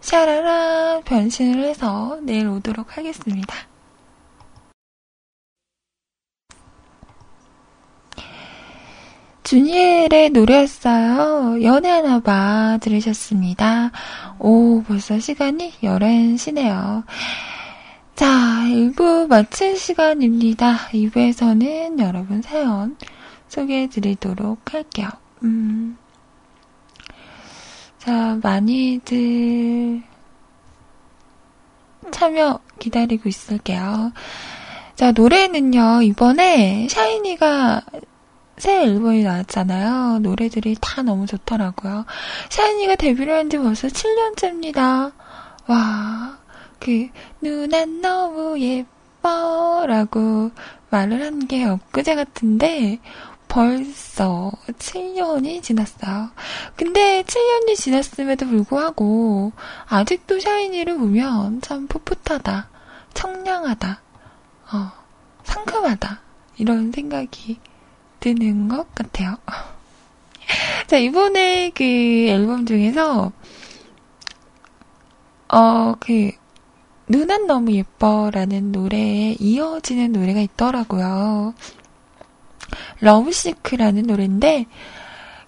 샤라라 0.00 1.00
변신을 1.04 1.64
해서 1.64 2.18
내일 2.22 2.48
오도록 2.48 2.96
하겠습니다. 2.96 3.54
주니엘의 9.44 10.30
노래였어요. 10.30 11.62
연애하나봐 11.62 12.78
들으셨습니다. 12.80 13.90
오, 14.38 14.82
벌써 14.82 15.18
시간이 15.18 15.72
11시네요. 15.82 17.04
자, 18.14 18.26
1부 18.66 19.26
마칠 19.28 19.76
시간입니다. 19.76 20.88
2부에서는 20.92 21.98
여러분 22.00 22.40
사연 22.40 22.96
소개해 23.48 23.88
드리도록 23.88 24.72
할게요. 24.72 25.08
음. 25.42 25.98
자, 28.02 28.36
많이들 28.42 30.02
참여 32.10 32.58
기다리고 32.80 33.28
있을게요. 33.28 34.12
자, 34.96 35.12
노래는요, 35.12 36.02
이번에 36.02 36.88
샤이니가 36.90 37.82
새 38.58 38.82
앨범이 38.82 39.22
나왔잖아요. 39.22 40.18
노래들이 40.18 40.76
다 40.80 41.02
너무 41.02 41.26
좋더라고요. 41.26 42.04
샤이니가 42.50 42.96
데뷔를 42.96 43.38
한 43.38 43.48
지 43.48 43.56
벌써 43.58 43.86
7년째입니다. 43.86 45.12
와, 45.68 46.38
그, 46.80 47.08
누난 47.40 48.00
너무 48.00 48.58
예뻐. 48.60 49.84
라고 49.86 50.50
말을 50.90 51.22
한 51.22 51.46
게 51.46 51.64
엊그제 51.64 52.16
같은데, 52.16 52.98
벌써 53.52 54.50
7년이 54.66 55.62
지났어요. 55.62 56.30
근데 56.74 57.22
7년이 57.22 57.76
지났음에도 57.76 58.46
불구하고 58.46 59.52
아직도 59.88 60.40
샤이니를 60.40 60.96
보면 60.96 61.60
참 61.60 61.86
풋풋하다, 61.86 62.70
청량하다, 63.12 64.00
어, 64.72 64.92
상큼하다 65.44 66.20
이런 66.56 66.92
생각이 66.92 67.58
드는 68.20 68.68
것 68.68 68.94
같아요. 68.94 69.36
자 70.88 70.96
이번에 70.96 71.72
그 71.74 71.84
앨범 71.84 72.64
중에서 72.64 73.32
어그 75.48 76.30
누난 77.06 77.46
너무 77.46 77.72
예뻐라는 77.72 78.72
노래에 78.72 79.36
이어지는 79.38 80.12
노래가 80.12 80.40
있더라고요. 80.40 81.52
러브시크라는 83.00 84.04
노래인데, 84.04 84.66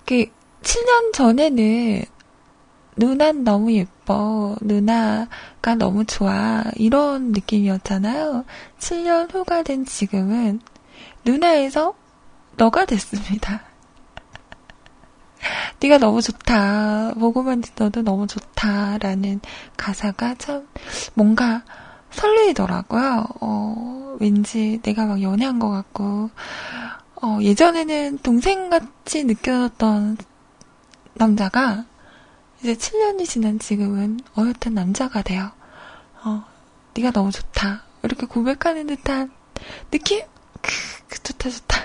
그, 0.06 0.26
7년 0.62 1.12
전에는 1.12 2.04
누난 2.96 3.44
너무 3.44 3.72
예뻐, 3.72 4.56
누나가 4.60 5.74
너무 5.76 6.04
좋아, 6.04 6.64
이런 6.76 7.32
느낌이었잖아요. 7.32 8.44
7년 8.78 9.32
후가 9.32 9.62
된 9.62 9.84
지금은 9.84 10.60
누나에서 11.24 11.94
너가 12.56 12.84
됐습니다. 12.84 13.62
네가 15.80 15.98
너무 15.98 16.22
좋다. 16.22 17.14
보고만 17.18 17.60
듣어도 17.60 18.02
너무 18.02 18.26
좋다라는 18.26 19.40
가사가 19.76 20.36
참 20.36 20.66
뭔가 21.14 21.62
설레이더라고요. 22.10 23.26
어, 23.40 24.16
왠지 24.20 24.80
내가 24.82 25.06
막 25.06 25.20
연애한 25.20 25.58
것 25.58 25.68
같고 25.70 26.30
어, 27.24 27.38
예전에는 27.40 28.18
동생같이 28.18 29.24
느껴졌던 29.24 30.18
남자가 31.14 31.86
이제 32.60 32.74
7년이 32.74 33.26
지난 33.26 33.58
지금은 33.58 34.20
어엿한 34.36 34.74
남자가 34.74 35.22
돼요. 35.22 35.50
어, 36.22 36.44
네가 36.94 37.12
너무 37.12 37.30
좋다. 37.30 37.84
이렇게 38.02 38.26
고백하는 38.26 38.86
듯한 38.88 39.32
느낌? 39.90 40.20
크, 40.60 40.70
그 41.08 41.22
좋다 41.22 41.48
좋다. 41.48 41.78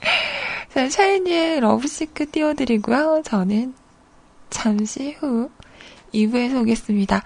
자, 0.72 0.88
샤이니의 0.88 1.58
Love 1.58 1.94
Sick 1.94 2.30
띄워드리고요. 2.30 3.22
저는 3.24 3.74
잠시 4.48 5.16
후 5.18 5.50
2부에서 6.14 6.62
오겠습니다. 6.62 7.20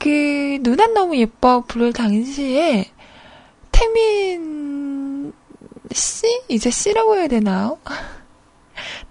그, 0.00 0.58
누난 0.60 0.92
너무 0.92 1.16
예뻐 1.18 1.60
부를 1.60 1.92
당시에 1.92 2.90
태민 3.70 4.83
씨? 5.94 6.26
이제 6.48 6.70
씨라고 6.70 7.16
해야 7.16 7.28
되나요? 7.28 7.78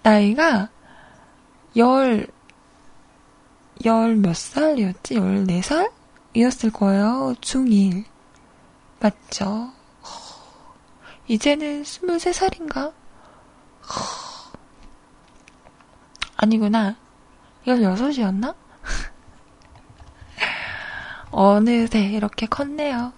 나이가 0.02 0.68
열, 1.76 2.26
열 3.84 4.16
몇 4.16 4.36
살이었지? 4.36 5.16
열네 5.16 5.62
살 5.62 5.90
이었을 6.34 6.70
거예요. 6.70 7.34
중1. 7.40 8.04
맞죠? 9.00 9.72
이제는 11.26 11.82
23살인가? 11.82 12.92
아니구나. 16.36 16.96
16이었나? 17.66 18.54
어느새 21.30 22.00
이렇게 22.00 22.46
컸네요. 22.46 23.12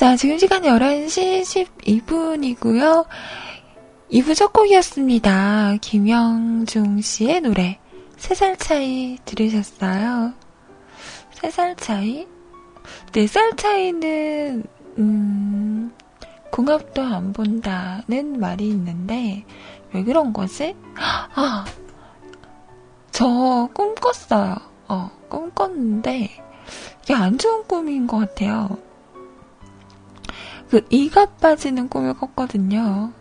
자, 0.00 0.16
지금 0.16 0.38
시간 0.38 0.62
11시 0.62 1.66
12분이고요. 1.84 3.04
2부 4.10 4.34
첫 4.34 4.50
곡이었습니다. 4.50 5.76
김영중 5.82 7.02
씨의 7.02 7.42
노래 7.42 7.78
3살 8.16 8.58
차이 8.58 9.18
들으셨어요? 9.26 10.32
3살 11.34 11.76
차이? 11.76 12.26
4살 13.12 13.58
차이는 13.58 14.64
음, 14.96 15.92
궁합도 16.50 17.02
안 17.02 17.34
본다는 17.34 18.40
말이 18.40 18.68
있는데 18.70 19.44
왜 19.92 20.02
그런 20.02 20.32
거지? 20.32 20.74
아, 20.96 21.66
저 23.10 23.68
꿈 23.74 23.94
꿨어요. 23.96 24.56
어, 24.88 25.10
꿈 25.28 25.50
꿨는데 25.50 26.30
이게 27.02 27.12
안 27.12 27.36
좋은 27.36 27.64
꿈인 27.64 28.06
것 28.06 28.16
같아요. 28.16 28.78
그 30.70 30.86
이가 30.90 31.26
빠지는 31.40 31.88
꿈을 31.88 32.14
꿨거든요. 32.14 33.12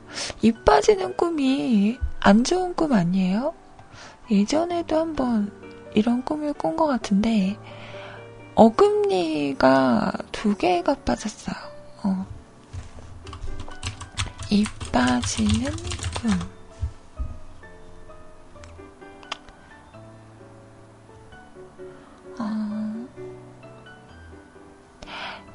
이 0.41 0.51
빠지는 0.51 1.17
꿈이 1.17 1.97
안 2.19 2.43
좋은 2.43 2.75
꿈 2.75 2.93
아니에요? 2.93 3.53
예전에도 4.29 4.97
한번 4.99 5.51
이런 5.95 6.23
꿈을 6.23 6.53
꾼 6.53 6.75
것 6.77 6.85
같은데 6.87 7.57
어금니가 8.55 10.11
두 10.31 10.55
개가 10.55 10.95
빠졌어요. 11.05 11.55
어. 12.03 12.25
이 14.51 14.63
빠지는 14.91 15.71
꿈. 16.21 16.31
어. 22.39 22.45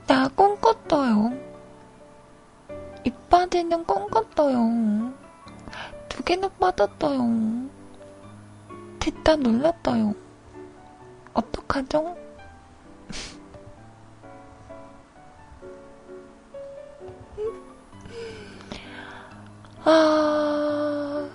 나 0.06 0.28
꿈 0.34 0.56
꿨어요. 0.60 1.43
이빠지는 3.04 3.84
꽁꿨어요. 3.84 5.12
두 6.08 6.24
개나 6.24 6.48
빠졌어요. 6.48 7.68
됐다 8.98 9.36
놀랐어요. 9.36 10.14
어떡하죠? 11.34 12.16
아, 19.84 21.28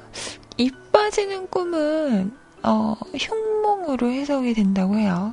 이 0.58 0.72
빠지는 0.92 1.48
꿈은, 1.50 2.36
어, 2.64 2.96
흉몽으로 3.16 4.10
해석이 4.10 4.56
된다고 4.56 4.96
해요. 4.96 5.32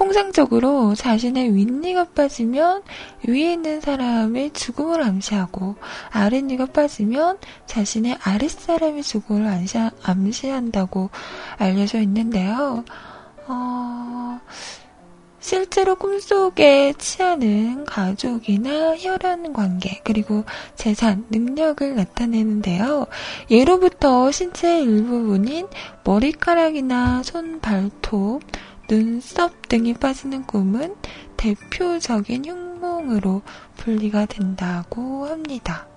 통상적으로 0.00 0.94
자신의 0.94 1.54
윗니가 1.54 2.06
빠지면 2.14 2.82
위에 3.28 3.52
있는 3.52 3.82
사람의 3.82 4.54
죽음을 4.54 5.02
암시하고 5.02 5.76
아랫니가 6.10 6.66
빠지면 6.72 7.36
자신의 7.66 8.16
아랫사람의 8.22 9.02
죽음을 9.02 9.46
암시하, 9.46 9.90
암시 10.02 10.48
한다고 10.48 11.10
알려져 11.58 12.00
있는데요. 12.00 12.82
어, 13.46 14.40
실제로 15.38 15.96
꿈속에 15.96 16.94
취하는 16.96 17.84
가족이나 17.84 18.96
혈연 18.96 19.52
관계, 19.52 20.00
그리고 20.02 20.44
재산, 20.76 21.26
능력을 21.30 21.94
나타내는데요. 21.94 23.06
예로부터 23.50 24.30
신체의 24.30 24.82
일부분인 24.84 25.66
머리카락이나 26.04 27.22
손, 27.22 27.60
발톱, 27.60 28.42
눈썹 28.90 29.68
등이 29.68 29.94
빠지는 29.94 30.44
꿈은 30.48 30.96
대표적인 31.36 32.44
흉몽으로 32.44 33.42
분리가 33.76 34.26
된다고 34.26 35.26
합니다. 35.26 35.89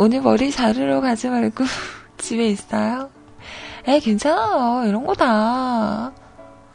오늘 0.00 0.20
머리 0.20 0.52
자르러 0.52 1.00
가지 1.00 1.28
말고 1.28 1.64
집에 2.18 2.50
있어요? 2.50 3.10
에 3.84 3.98
괜찮아. 3.98 4.84
이런 4.86 5.04
거다. 5.04 6.12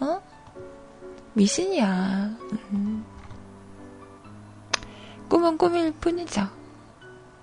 어? 0.02 0.22
미신이야. 1.32 2.36
음. 2.72 3.06
꿈은 5.30 5.58
꿈일 5.58 5.94
뿐이죠. 5.94 6.50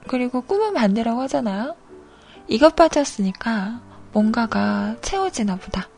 그리고 0.07 0.43
꿈은 0.43 0.74
반대라고 0.74 1.22
하잖아요. 1.22 1.74
이것 2.47 2.76
빠졌으니까 2.76 3.81
뭔가가 4.12 4.97
채워지나 5.01 5.57
보다. 5.57 5.89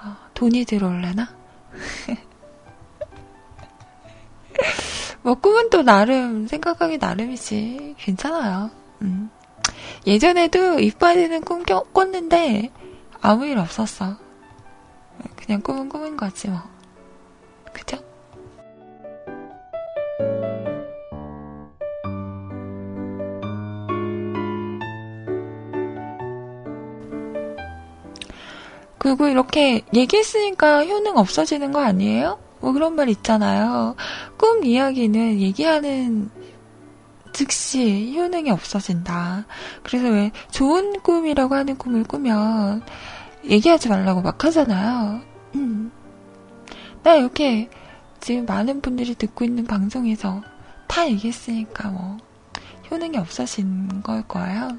어, 0.00 0.16
돈이 0.34 0.64
들어올래나? 0.64 1.28
뭐 5.22 5.34
꿈은 5.34 5.70
또 5.70 5.82
나름 5.82 6.46
생각하기 6.46 6.98
나름이지. 6.98 7.96
괜찮아요. 7.98 8.70
음. 9.02 9.30
예전에도 10.06 10.80
이빠지는 10.80 11.42
꿈 11.42 11.64
꿨는데 11.64 12.70
아무 13.20 13.46
일 13.46 13.58
없었어. 13.58 14.16
그냥 15.36 15.60
꿈은 15.62 15.88
꿈인 15.88 16.16
거지 16.16 16.48
뭐. 16.48 16.60
그죠? 17.72 17.98
그리고 28.98 29.28
이렇게 29.28 29.82
얘기했으니까 29.94 30.84
효능 30.84 31.16
없어지는 31.16 31.72
거 31.72 31.80
아니에요? 31.80 32.38
뭐 32.60 32.72
그런 32.72 32.94
말 32.94 33.08
있잖아요. 33.08 33.94
꿈 34.36 34.64
이야기는 34.64 35.40
얘기하는 35.40 36.30
즉시 37.38 38.16
효능이 38.16 38.50
없어진다. 38.50 39.46
그래서 39.84 40.08
왜 40.08 40.32
좋은 40.50 40.98
꿈이라고 40.98 41.54
하는 41.54 41.78
꿈을 41.78 42.02
꾸면 42.02 42.82
얘기하지 43.44 43.88
말라고 43.88 44.22
막 44.22 44.44
하잖아요. 44.44 45.20
음. 45.54 45.92
나 47.04 47.14
이렇게 47.14 47.70
지금 48.18 48.44
많은 48.44 48.80
분들이 48.80 49.14
듣고 49.14 49.44
있는 49.44 49.66
방송에서 49.66 50.42
다 50.88 51.08
얘기했으니까 51.08 51.90
뭐 51.90 52.16
효능이 52.90 53.16
없어진 53.18 54.02
걸 54.02 54.26
거예요. 54.26 54.76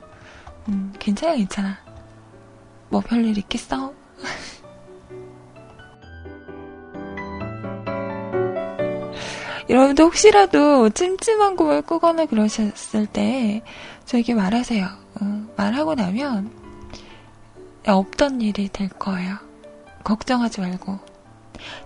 음, 0.67 0.93
괜찮아, 0.99 1.35
괜찮아. 1.37 1.77
뭐 2.89 2.99
별일 2.99 3.37
있겠어? 3.37 3.93
여러분도 9.69 10.05
혹시라도 10.05 10.89
찜찜한 10.89 11.55
꿈을 11.55 11.83
꾸거나 11.83 12.25
그러셨을 12.25 13.05
때 13.05 13.61
저에게 14.05 14.33
말하세요. 14.33 14.85
어, 15.21 15.45
말하고 15.55 15.93
나면 15.93 16.51
없던 17.85 18.41
일이 18.41 18.67
될 18.69 18.89
거예요. 18.89 19.37
걱정하지 20.03 20.61
말고 20.61 20.99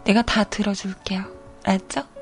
내가 0.05 0.21
다 0.21 0.45
들어줄게요. 0.45 1.25
알았죠? 1.63 2.12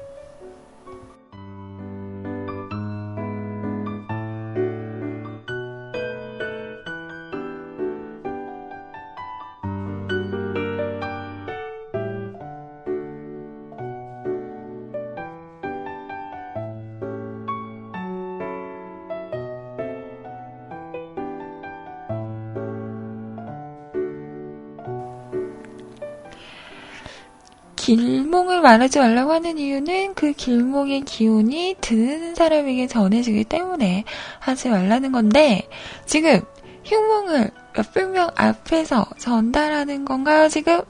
길몽을 27.82 28.62
말하지 28.62 29.00
말라고 29.00 29.34
하는 29.34 29.58
이유는 29.58 30.14
그 30.14 30.34
길몽의 30.34 31.02
기운이 31.02 31.78
듣는 31.82 32.36
사람에게 32.36 32.86
전해지기 32.86 33.46
때문에 33.46 34.04
하지 34.40 34.70
말라는 34.70 35.12
건데, 35.12 35.68
지금 36.06 36.42
흉몽을 36.86 37.50
몇백 37.76 38.12
명 38.12 38.30
앞에서 38.36 39.08
전달하는 39.18 40.06
건가요, 40.06 40.48
지금? 40.48 40.82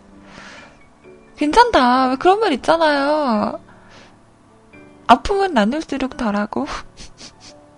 괜찮다. 1.37 2.09
왜 2.09 2.15
그런 2.17 2.41
말 2.41 2.51
있잖아요. 2.51 3.57
아픔은 5.07 5.53
나눌수록 5.53 6.17
덜하고, 6.17 6.67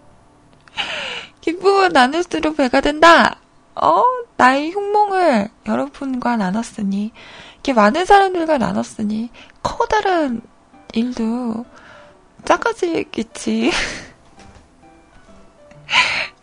기쁨은 1.42 1.94
나눌수록 1.94 2.58
배가 2.58 2.82
된다. 2.82 3.43
어, 3.76 4.04
나의 4.38 4.72
흉몽을 4.72 5.50
여러분과 5.66 6.38
나눴으니, 6.38 7.12
이렇게 7.56 7.74
많은 7.74 8.06
사람들과 8.06 8.58
나눴으니 8.58 9.30
커다란 9.62 10.42
일도 10.94 11.66
작아지겠지. 12.46 13.72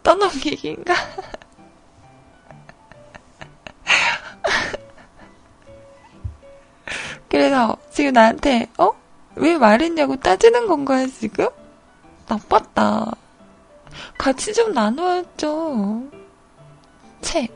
떠넘기기인가? 0.02 0.94
그래서 7.28 7.76
지금 7.90 8.12
나한테 8.12 8.68
어? 8.78 8.90
왜 9.36 9.56
말했냐고 9.56 10.16
따지는 10.16 10.66
건가요 10.66 11.06
지금? 11.06 11.48
나빴다. 12.28 13.12
같이 14.18 14.52
좀 14.52 14.72
나눠야죠. 14.72 16.19
채. 17.20 17.48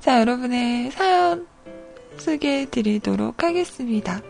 자, 0.00 0.20
여러분의 0.20 0.90
사연 0.90 1.46
소개해 2.16 2.70
드리도록 2.70 3.42
하겠습니다. 3.42 4.22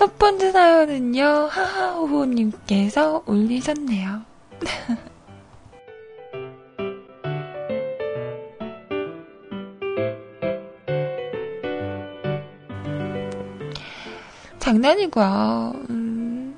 첫 0.00 0.18
번째 0.18 0.50
사연은요, 0.50 1.22
하하호호님께서 1.50 3.22
올리셨네요. 3.26 4.22
장난이고요. 14.58 15.72
음, 15.90 16.56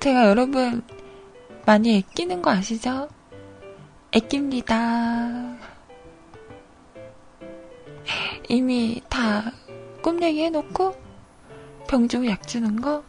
제가 0.00 0.28
여러분 0.28 0.82
많이 1.64 1.96
애끼는 1.96 2.42
거 2.42 2.50
아시죠? 2.50 3.08
애낍니다. 4.14 5.56
이미 8.50 9.00
다 9.08 9.50
꿈 10.04 10.22
얘기 10.22 10.42
해놓고 10.42 10.94
병주고 11.94 12.26
약 12.26 12.48
주는 12.48 12.80
거 12.80 13.04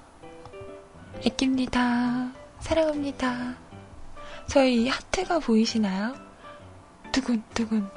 애낍니다. 1.25 2.31
사랑합니다. 2.59 3.55
저희 4.45 4.87
하트가 4.87 5.39
보이시나요? 5.39 6.13
두근두근. 7.11 7.94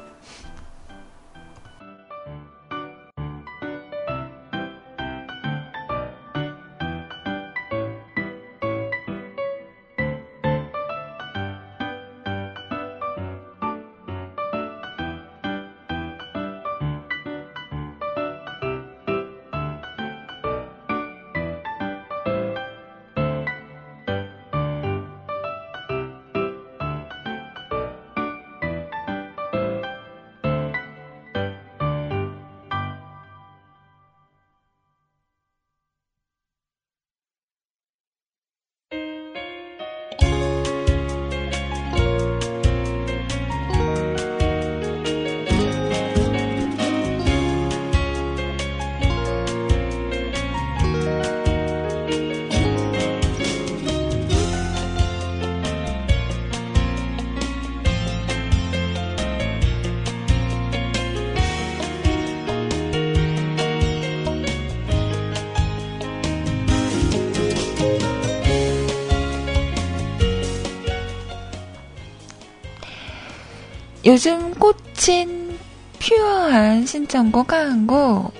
요즘 74.09 74.55
꽂힌 74.55 75.59
퓨어한 75.99 76.87
신청곡 76.87 77.53
한곡 77.53 78.33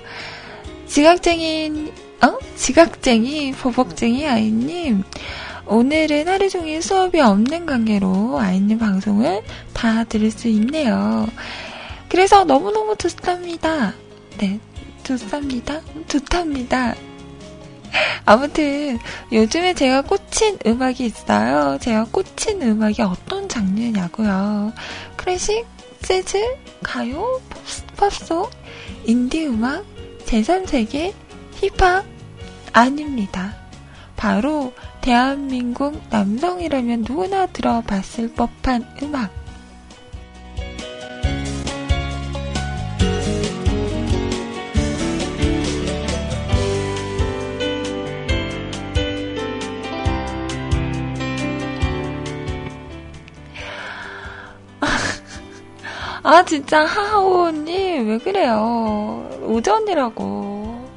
지각쟁인 0.87 1.93
어? 2.23 2.39
지각쟁이 2.55 3.51
버벅쟁이 3.51 4.27
아이님 4.27 5.03
오늘은 5.67 6.27
하루 6.27 6.49
종일 6.49 6.81
수업이 6.81 7.19
없는 7.19 7.67
관계로 7.67 8.39
아이님 8.39 8.79
방송을 8.79 9.43
다 9.71 10.05
들을 10.05 10.31
수 10.31 10.47
있네요. 10.47 11.27
그래서 12.09 12.45
너무너무 12.45 12.95
좋답니다. 12.95 13.93
네, 14.39 14.59
좋답니다. 15.03 15.81
좋답니다. 16.07 16.95
아무튼 18.25 18.99
요즘에 19.31 19.73
제가 19.73 20.03
꽂힌 20.03 20.57
음악이 20.65 21.05
있어요. 21.05 21.77
제가 21.79 22.05
꽂힌 22.05 22.61
음악이 22.61 23.01
어떤 23.01 23.47
장르냐고요. 23.49 24.73
클래식, 25.15 25.65
재즈, 26.01 26.37
가요, 26.83 27.41
팝송, 27.97 28.49
인디 29.05 29.47
음악, 29.47 29.85
제3세계, 30.25 31.13
힙합 31.55 32.05
아닙니다. 32.73 33.55
바로 34.15 34.73
대한민국 35.01 35.99
남성이라면 36.09 37.05
누구나 37.07 37.45
들어봤을 37.47 38.33
법한 38.33 38.95
음악. 39.01 39.38
아, 56.21 56.43
진짜, 56.43 56.83
하하오님, 56.85 58.09
왜 58.09 58.17
그래요? 58.17 59.29
오전이라고. 59.43 60.89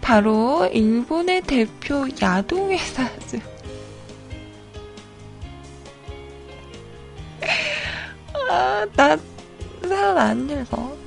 바로, 0.00 0.66
일본의 0.72 1.40
대표 1.42 2.06
야동회사죠. 2.20 3.38
아, 8.48 8.86
나, 8.94 9.16
사연 9.82 10.18
안 10.18 10.48
읽어. 10.48 11.04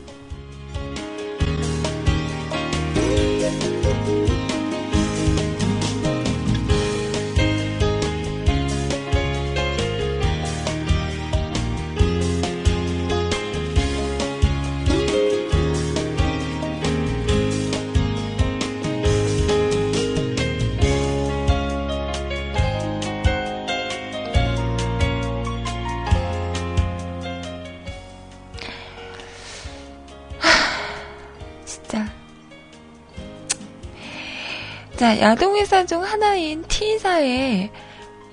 자, 34.97 35.19
야동회사 35.19 35.85
중 35.85 36.03
하나인 36.03 36.63
T사의 36.67 37.69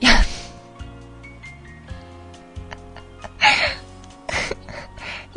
야, 0.07 0.09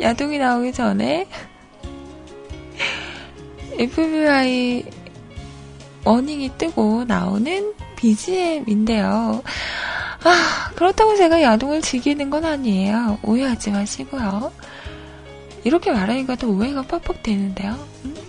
야동이 0.00 0.38
나오기 0.38 0.72
전에 0.72 1.28
FBI 3.78 4.84
워닝이 6.02 6.52
뜨고 6.56 7.04
나오는 7.04 7.74
BGM인데요. 7.96 9.42
아, 10.24 10.70
그렇다고 10.76 11.14
제가 11.14 11.42
야동을 11.42 11.82
즐기는 11.82 12.30
건 12.30 12.46
아니에요. 12.46 13.18
오해하지 13.22 13.72
마시고요. 13.72 14.50
이렇게 15.64 15.92
말하니까 15.92 16.36
또 16.36 16.52
오해가 16.52 16.80
팍팍 16.80 17.22
되는데요. 17.22 17.72
음? 18.06 18.27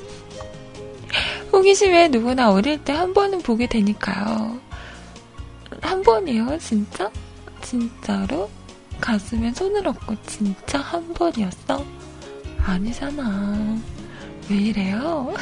호기심에 1.51 2.09
누구나 2.09 2.51
어릴 2.51 2.83
때 2.83 2.93
한 2.93 3.13
번은 3.13 3.41
보게 3.41 3.67
되니까요. 3.67 4.59
한 5.81 6.01
번이요, 6.03 6.57
진짜? 6.59 7.09
진짜로? 7.61 8.49
가슴에 8.99 9.51
손을 9.53 9.87
얹고 9.87 10.15
진짜 10.25 10.79
한 10.79 11.13
번이었어? 11.13 11.83
아니잖아. 12.65 13.77
왜 14.49 14.55
이래요? 14.57 15.33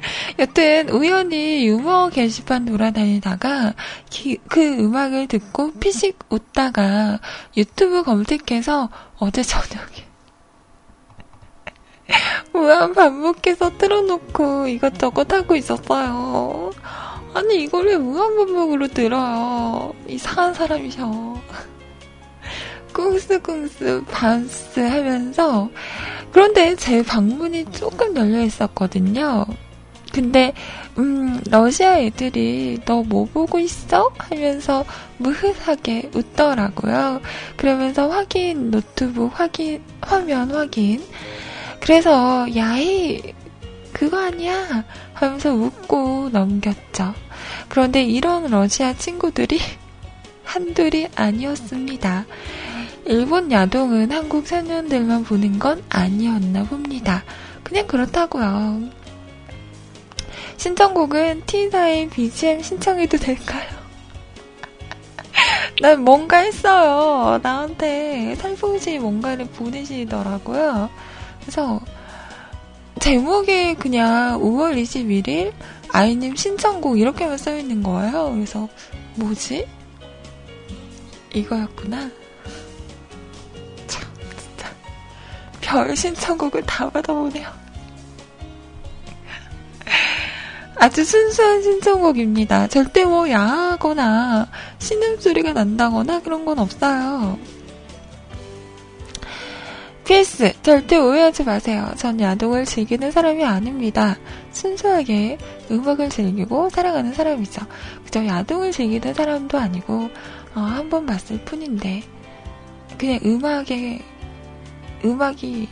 여튼 0.38 0.88
우연히 0.88 1.66
유머 1.66 2.08
게시판 2.08 2.64
돌아다니다가 2.64 3.74
기, 4.08 4.38
그 4.48 4.60
음악을 4.78 5.26
듣고 5.28 5.72
피식 5.74 6.18
웃다가 6.30 7.20
유튜브 7.56 8.02
검색해서 8.02 8.88
어제 9.18 9.42
저녁에 9.42 10.09
무한 12.52 12.92
반복해서 12.94 13.76
틀어놓고 13.78 14.66
이것저것 14.68 15.32
하고 15.32 15.56
있었어요. 15.56 16.70
아니, 17.34 17.62
이걸 17.62 17.86
왜 17.86 17.96
무한 17.96 18.36
반복으로 18.36 18.88
들어요? 18.88 19.94
이상한 20.08 20.52
사람이셔. 20.54 21.40
꿍스꿍스 22.92 24.04
반스 24.10 24.80
하면서 24.80 25.70
그런데 26.32 26.74
제 26.76 27.02
방문이 27.02 27.66
조금 27.72 28.16
열려 28.16 28.42
있었거든요. 28.42 29.46
근데 30.12 30.52
음 30.98 31.40
러시아 31.48 31.98
애들이 32.00 32.78
너 32.84 33.02
뭐 33.04 33.24
보고 33.26 33.58
있어? 33.60 34.10
하면서 34.18 34.84
무흐하게 35.18 36.10
웃더라고요. 36.14 37.20
그러면서 37.56 38.08
확인 38.08 38.70
노트북 38.72 39.38
확인 39.38 39.82
화면 40.00 40.50
확인 40.50 41.00
그래서 41.80 42.46
야이 42.54 43.34
그거 43.92 44.18
아니야 44.18 44.84
하면서 45.14 45.52
웃고 45.52 46.30
넘겼죠. 46.30 47.14
그런데 47.68 48.02
이런 48.02 48.50
러시아 48.50 48.92
친구들이 48.94 49.58
한둘이 50.44 51.08
아니었습니다. 51.14 52.26
일본 53.06 53.50
야동은 53.50 54.12
한국 54.12 54.46
소년들만 54.46 55.24
보는 55.24 55.58
건 55.58 55.82
아니었나 55.88 56.64
봅니다. 56.64 57.24
그냥 57.62 57.86
그렇다고요. 57.86 58.90
신청곡은 60.56 61.42
T사의 61.46 62.10
BGM 62.10 62.62
신청해도 62.62 63.16
될까요? 63.16 63.66
난 65.80 66.04
뭔가 66.04 66.38
했어요. 66.38 67.40
나한테 67.42 68.34
살포시 68.36 68.98
뭔가를 68.98 69.46
보내시더라고요. 69.46 70.90
그래서 71.40 71.80
제목에 73.00 73.74
그냥 73.74 74.40
5월 74.40 74.80
21일 74.80 75.52
아이님 75.92 76.36
신청곡 76.36 76.98
이렇게만 76.98 77.38
써 77.38 77.56
있는 77.56 77.82
거예요. 77.82 78.32
그래서 78.32 78.68
뭐지? 79.16 79.66
이거였구나. 81.34 82.10
참 83.86 84.02
진짜 84.36 84.68
별 85.60 85.96
신청곡을 85.96 86.62
다 86.66 86.90
받아보네요. 86.90 87.48
아주 90.76 91.04
순수한 91.04 91.62
신청곡입니다. 91.62 92.68
절대 92.68 93.04
뭐 93.04 93.28
야하거나 93.28 94.48
신음소리가 94.78 95.52
난다거나 95.52 96.20
그런 96.20 96.46
건 96.46 96.58
없어요. 96.58 97.38
PS, 100.10 100.60
절대 100.62 100.96
오해하지 100.96 101.44
마세요. 101.44 101.88
전 101.96 102.18
야동을 102.18 102.64
즐기는 102.64 103.12
사람이 103.12 103.44
아닙니다. 103.44 104.18
순수하게 104.50 105.38
음악을 105.70 106.08
즐기고 106.08 106.68
사랑하는 106.68 107.14
사람이죠. 107.14 107.64
그저 108.04 108.26
야동을 108.26 108.72
즐기는 108.72 109.14
사람도 109.14 109.56
아니고, 109.56 110.10
어, 110.56 110.60
한번 110.60 111.06
봤을 111.06 111.38
뿐인데, 111.44 112.02
그냥 112.98 113.20
음악에, 113.24 114.00
음악이 115.04 115.68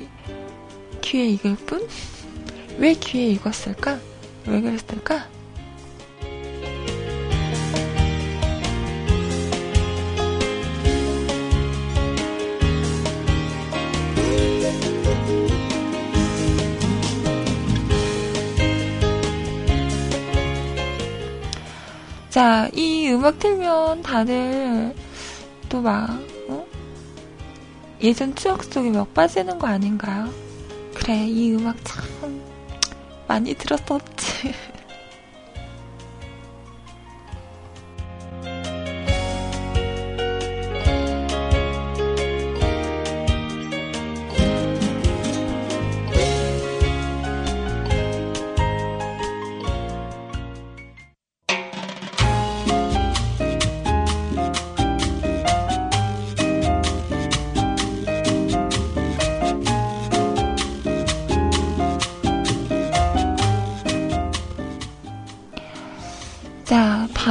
귀에 1.01 1.31
익을 1.31 1.57
뿐? 1.67 1.89
왜 2.79 2.95
귀에 2.95 3.31
익었을까? 3.31 3.99
왜 4.47 4.61
그랬을까? 4.61 5.27
자, 22.39 22.71
이 22.73 23.11
음악 23.11 23.41
틀면 23.41 24.03
다들 24.03 24.95
또 25.69 25.81
막, 25.81 26.09
어? 26.47 26.65
예전 28.01 28.33
추억 28.37 28.63
속에 28.63 28.91
막 28.91 29.13
빠지는 29.13 29.59
거 29.59 29.67
아닌가요? 29.67 30.33
그래, 30.95 31.27
이 31.27 31.53
음악 31.57 31.75
참 31.85 32.01
많이 33.27 33.55
들었었지. 33.55 34.55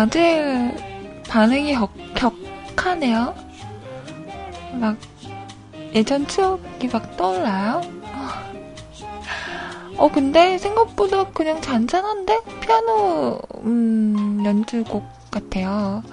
다들 0.07 0.73
반응이 1.27 1.75
격, 1.75 1.91
격하네요. 2.15 3.35
막, 4.79 4.97
예전 5.93 6.25
추억이 6.27 6.87
막 6.91 7.17
떠올라요. 7.17 7.81
어, 9.97 10.09
근데 10.09 10.57
생각보다 10.57 11.25
그냥 11.31 11.61
잔잔한데? 11.61 12.39
피아노, 12.61 13.39
음, 13.63 14.41
연주곡 14.45 15.03
같아요. 15.29 16.03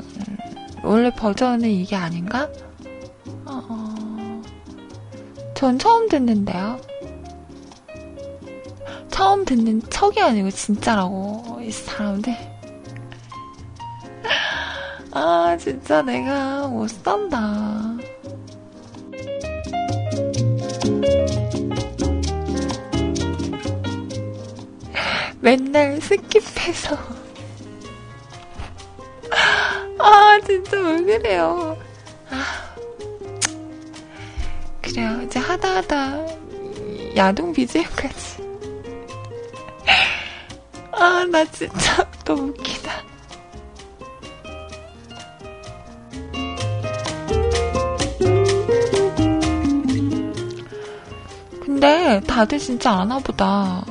음, 0.00 0.36
원래 0.82 1.10
버전은 1.10 1.66
이게 1.70 1.96
아닌가? 1.96 2.50
어, 3.46 3.62
어, 3.68 4.42
전 5.54 5.78
처음 5.78 6.08
듣는데요. 6.08 6.78
처음 9.08 9.46
듣는 9.46 9.80
척이 9.88 10.20
아니고 10.20 10.50
진짜라고 10.50 11.60
이 11.62 11.70
사람들 11.70 12.57
아 15.10 15.56
진짜 15.58 16.02
내가 16.02 16.68
못 16.68 16.88
산다. 16.88 17.96
맨날 25.40 25.98
스킵해서. 25.98 26.98
아 29.98 30.38
진짜 30.46 30.76
왜 30.78 31.02
그래요? 31.02 31.76
아. 32.30 32.74
그래요. 34.82 35.22
이제 35.22 35.38
하다 35.38 35.76
하다 35.76 36.26
야동 37.16 37.52
BGM까지. 37.52 38.48
아, 40.92 41.24
나 41.30 41.44
진짜 41.44 42.04
너무 42.24 42.48
웃기 42.48 42.77
근데 51.80 52.20
다들 52.26 52.58
진짜 52.58 52.90
아나 52.90 53.20
보다. 53.20 53.84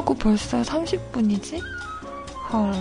뭘 0.00 0.10
했다고 0.10 0.14
벌써 0.14 0.62
30분이지? 0.62 1.60
헐. 2.52 2.72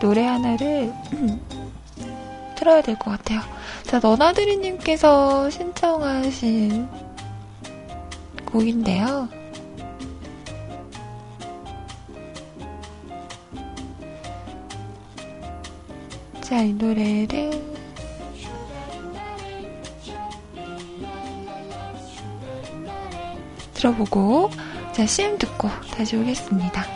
노래 0.00 0.24
하나를, 0.26 0.92
틀어야 2.56 2.82
될 2.82 2.96
것 2.98 3.10
같아요. 3.12 3.40
자, 3.84 3.98
너나드리님께서 4.00 5.48
신청하신 5.50 6.88
곡인데요. 8.46 9.28
자, 16.40 16.62
이 16.62 16.72
노래를 16.72 17.50
들어보고 23.74 24.45
자 24.96 25.04
CM 25.04 25.36
듣고 25.36 25.68
다시 25.94 26.16
오겠습니다. 26.16 26.95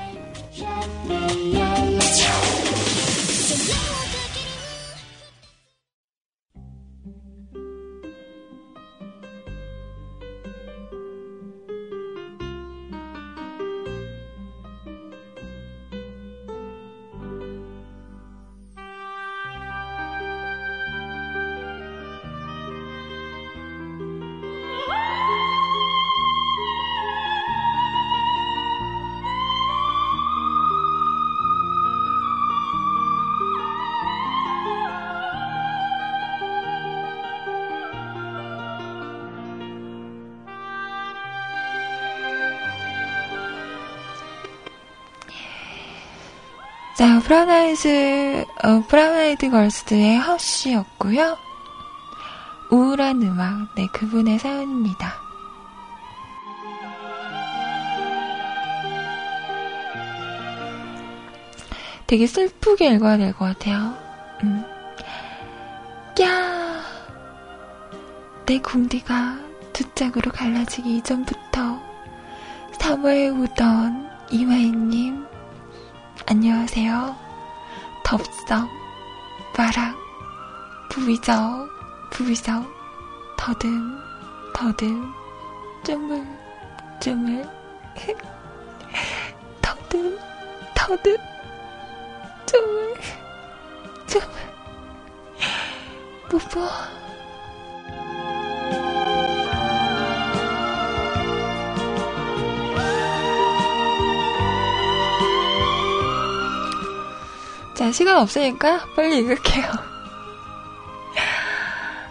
자, 47.01 47.19
브라운아이즈, 47.21 48.45
어, 48.63 48.83
브라운아이드 48.87 49.49
걸스의 49.49 50.19
Hush였고요. 50.19 51.39
우울한 52.71 53.23
음악, 53.23 53.75
네, 53.75 53.87
그분의 53.91 54.39
사연입니다. 54.39 55.15
되게 62.07 62.27
슬프게 62.27 62.93
읽어야 62.93 63.17
될 63.17 63.33
것 63.33 63.47
같아요. 63.47 63.97
음. 64.43 64.63
야, 66.21 66.83
내 68.45 68.59
궁디가 68.59 69.39
두 69.73 69.85
짝으로 69.95 70.31
갈라지기 70.33 70.99
이전부터 70.99 71.81
3월에 72.73 73.41
오던 73.43 74.11
이화인님, 74.33 75.30
안녕하세요. 76.31 77.17
덥석, 78.05 78.71
바락, 79.53 79.97
부비적, 80.89 81.35
부비적, 82.11 82.65
더듬, 83.37 83.99
더듬, 84.55 85.13
쪼물, 85.83 86.25
쪼물, 87.01 87.45
더듬, 89.61 90.17
더듬, 90.73 91.17
쪼물, 92.47 92.95
쪼물, 94.07 94.31
뽀뽀. 96.31 97.10
자, 107.81 107.91
시간 107.93 108.19
없으니까 108.19 108.85
빨리 108.95 109.21
읽을게요. 109.21 109.65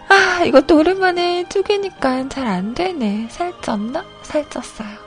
아, 0.08 0.42
이것도 0.44 0.76
오랜만에 0.76 1.48
쪼개니까 1.48 2.28
잘 2.28 2.44
안 2.48 2.74
되네. 2.74 3.28
살쪘나? 3.30 4.04
살쪘어요. 4.24 4.99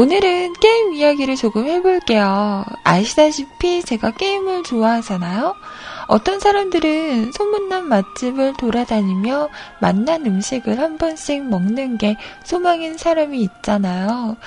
오늘은 0.00 0.54
게임 0.54 0.94
이야기를 0.94 1.36
조금 1.36 1.66
해볼게요. 1.66 2.64
아시다시피 2.84 3.82
제가 3.82 4.12
게임을 4.12 4.62
좋아하잖아요. 4.62 5.54
어떤 6.06 6.40
사람들은 6.40 7.32
소문난 7.32 7.86
맛집을 7.86 8.54
돌아다니며 8.54 9.50
맛난 9.78 10.24
음식을 10.24 10.78
한 10.78 10.96
번씩 10.96 11.44
먹는 11.44 11.98
게 11.98 12.16
소망인 12.44 12.96
사람이 12.96 13.42
있잖아요. 13.42 14.38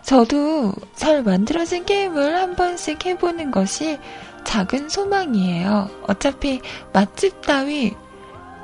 저도 0.00 0.72
잘 0.96 1.22
만들어진 1.22 1.84
게임을 1.84 2.34
한 2.34 2.56
번씩 2.56 3.04
해보는 3.04 3.50
것이 3.50 3.98
작은 4.44 4.88
소망이에요. 4.88 5.90
어차피 6.08 6.62
맛집 6.94 7.42
따위 7.42 7.94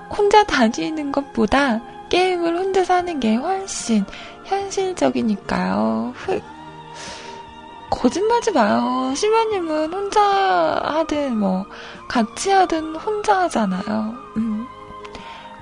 혼자 0.09 0.45
다니는 0.45 1.13
것보다 1.13 1.83
게임을 2.09 2.57
혼자 2.57 2.85
사는 2.85 3.21
게 3.21 3.35
훨씬 3.35 4.07
현실적이니까요. 4.49 6.13
흑. 6.17 6.43
거짓말하지 7.91 8.53
마요. 8.53 9.13
시마님은 9.17 9.93
혼자 9.93 10.21
하든 10.85 11.39
뭐 11.39 11.65
같이 12.07 12.51
하든 12.51 12.97
혼자 12.97 13.41
하잖아요. 13.43 14.15
음. 14.37 14.67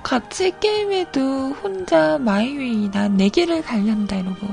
같이 0.03 0.53
게임해도 0.59 1.21
혼자 1.61 2.17
마이웨이 2.17 2.89
난 2.91 3.17
내 3.17 3.29
길을 3.29 3.61
갈련다 3.61 4.15
이러고 4.17 4.47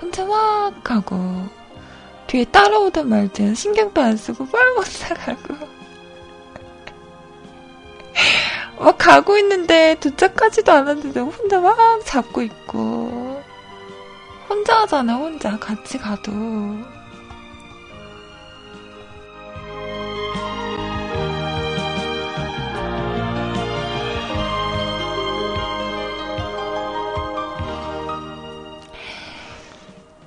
혼자 0.00 0.24
막 0.26 0.90
하고 0.90 1.46
뒤에 2.26 2.44
따라오든 2.46 3.08
말든 3.08 3.54
신경도 3.54 4.00
안 4.00 4.16
쓰고 4.16 4.46
빨리 4.46 4.74
나가고 5.02 5.54
막 8.84 8.98
가고 8.98 9.36
있는데 9.38 9.94
도착하지도 10.00 10.72
않았는데 10.72 11.20
혼자 11.20 11.60
막 11.60 11.76
잡고 12.04 12.42
있고 12.42 13.29
혼자 14.60 14.80
하잖아 14.82 15.14
혼자 15.14 15.58
같이 15.58 15.96
가도 15.96 16.30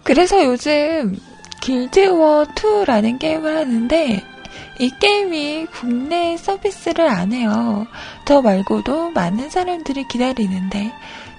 그래서 0.03 0.43
요즘 0.43 1.15
길드워 1.61 2.45
2라는 2.45 3.19
게임을 3.19 3.55
하는데 3.55 4.23
이 4.79 4.91
게임이 4.99 5.67
국내 5.67 6.35
서비스를 6.37 7.07
안 7.07 7.31
해요. 7.31 7.85
저 8.25 8.41
말고도 8.41 9.11
많은 9.11 9.49
사람들이 9.51 10.07
기다리는데 10.07 10.91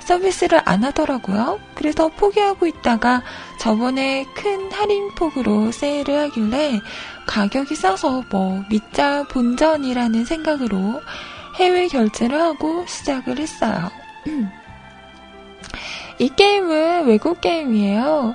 서비스를 0.04 0.60
안 0.64 0.84
하더라고요. 0.84 1.60
그래서 1.74 2.08
포기하고 2.08 2.66
있다가 2.66 3.22
저번에 3.58 4.26
큰 4.34 4.70
할인폭으로 4.70 5.72
세일을 5.72 6.18
하길래 6.18 6.80
가격이 7.26 7.74
싸서 7.74 8.24
뭐 8.30 8.62
밑자 8.68 9.24
본전이라는 9.28 10.24
생각으로 10.24 11.00
해외 11.56 11.88
결제를 11.88 12.40
하고 12.40 12.84
시작을 12.86 13.38
했어요. 13.38 13.90
이 16.18 16.28
게임은 16.28 17.06
외국 17.06 17.40
게임이에요. 17.40 18.34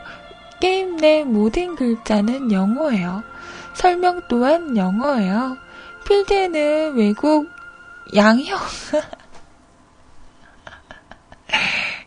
게임 0.60 0.98
내 0.98 1.24
모든 1.24 1.76
글자는 1.76 2.52
영어예요. 2.52 3.24
설명 3.74 4.22
또한 4.28 4.76
영어예요. 4.76 5.58
필드에는 6.06 6.96
외국 6.96 7.50
양형, 8.16 8.58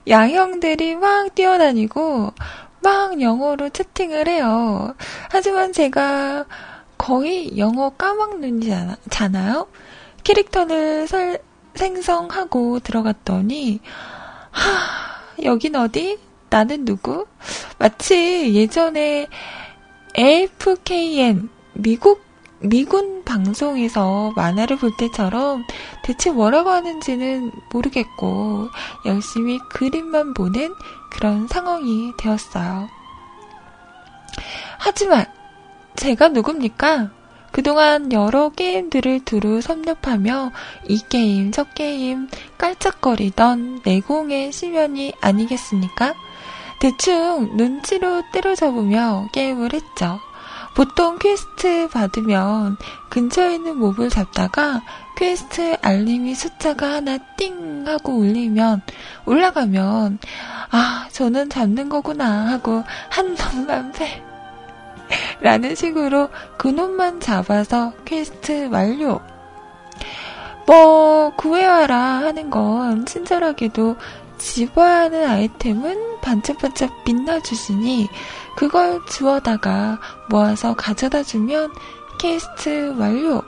양형들이 0.08 0.96
막 0.96 1.34
뛰어다니고 1.34 2.32
막 2.80 3.20
영어로 3.20 3.70
채팅을 3.70 4.28
해요. 4.28 4.94
하지만 5.30 5.72
제가 5.72 6.44
거의 6.98 7.56
영어 7.58 7.90
까먹는잖아요. 7.90 9.68
캐릭터를 10.24 11.06
설, 11.06 11.40
생성하고 11.74 12.80
들어갔더니 12.80 13.80
하, 14.50 15.44
여긴 15.44 15.76
어디? 15.76 16.18
나는 16.50 16.84
누구? 16.84 17.26
마치 17.78 18.54
예전에 18.54 19.26
AFKN 20.18 21.48
미국 21.72 22.22
미군 22.62 23.24
방송에서 23.24 24.32
만화를 24.36 24.78
볼 24.78 24.96
때처럼 24.96 25.64
대체 26.02 26.30
뭐라고 26.30 26.70
하는지는 26.70 27.50
모르겠고 27.72 28.68
열심히 29.04 29.58
그림만 29.70 30.34
보는 30.34 30.74
그런 31.10 31.48
상황이 31.48 32.12
되었어요. 32.18 32.88
하지만 34.78 35.26
제가 35.96 36.28
누굽니까? 36.28 37.10
그동안 37.52 38.12
여러 38.12 38.48
게임들을 38.48 39.24
두루 39.24 39.60
섭렵하며 39.60 40.52
이 40.88 41.00
게임 41.08 41.52
저 41.52 41.64
게임 41.64 42.28
깔짝거리던 42.56 43.82
내공의 43.84 44.52
시면이 44.52 45.12
아니겠습니까? 45.20 46.14
대충 46.80 47.56
눈치로 47.56 48.22
때려잡으며 48.32 49.28
게임을 49.32 49.74
했죠. 49.74 50.18
보통 50.74 51.18
퀘스트 51.18 51.88
받으면 51.88 52.76
근처에 53.10 53.54
있는 53.54 53.76
mob을 53.76 54.08
잡다가 54.08 54.82
퀘스트 55.16 55.76
알림이 55.82 56.34
숫자가 56.34 56.94
하나 56.94 57.18
띵 57.36 57.86
하고 57.86 58.14
울리면 58.18 58.80
올라가면 59.26 60.18
아 60.70 61.08
저는 61.12 61.50
잡는 61.50 61.88
거구나 61.88 62.48
하고 62.48 62.82
한 63.10 63.34
놈만 63.34 63.92
패 63.92 64.22
라는 65.40 65.74
식으로 65.74 66.28
그 66.56 66.68
놈만 66.68 67.20
잡아서 67.20 67.92
퀘스트 68.04 68.68
완료. 68.70 69.20
뭐 70.66 71.30
구해와라 71.36 71.96
하는 71.96 72.48
건 72.48 73.04
친절하게도 73.04 73.96
집어야 74.42 75.02
하는 75.02 75.24
아이템은 75.24 76.20
반짝반짝 76.20 77.04
빛나주시니 77.04 78.08
그걸 78.56 79.00
주워다가 79.06 80.00
모아서 80.28 80.74
가져다 80.74 81.22
주면 81.22 81.72
퀘스트 82.18 82.94
완료. 82.98 83.40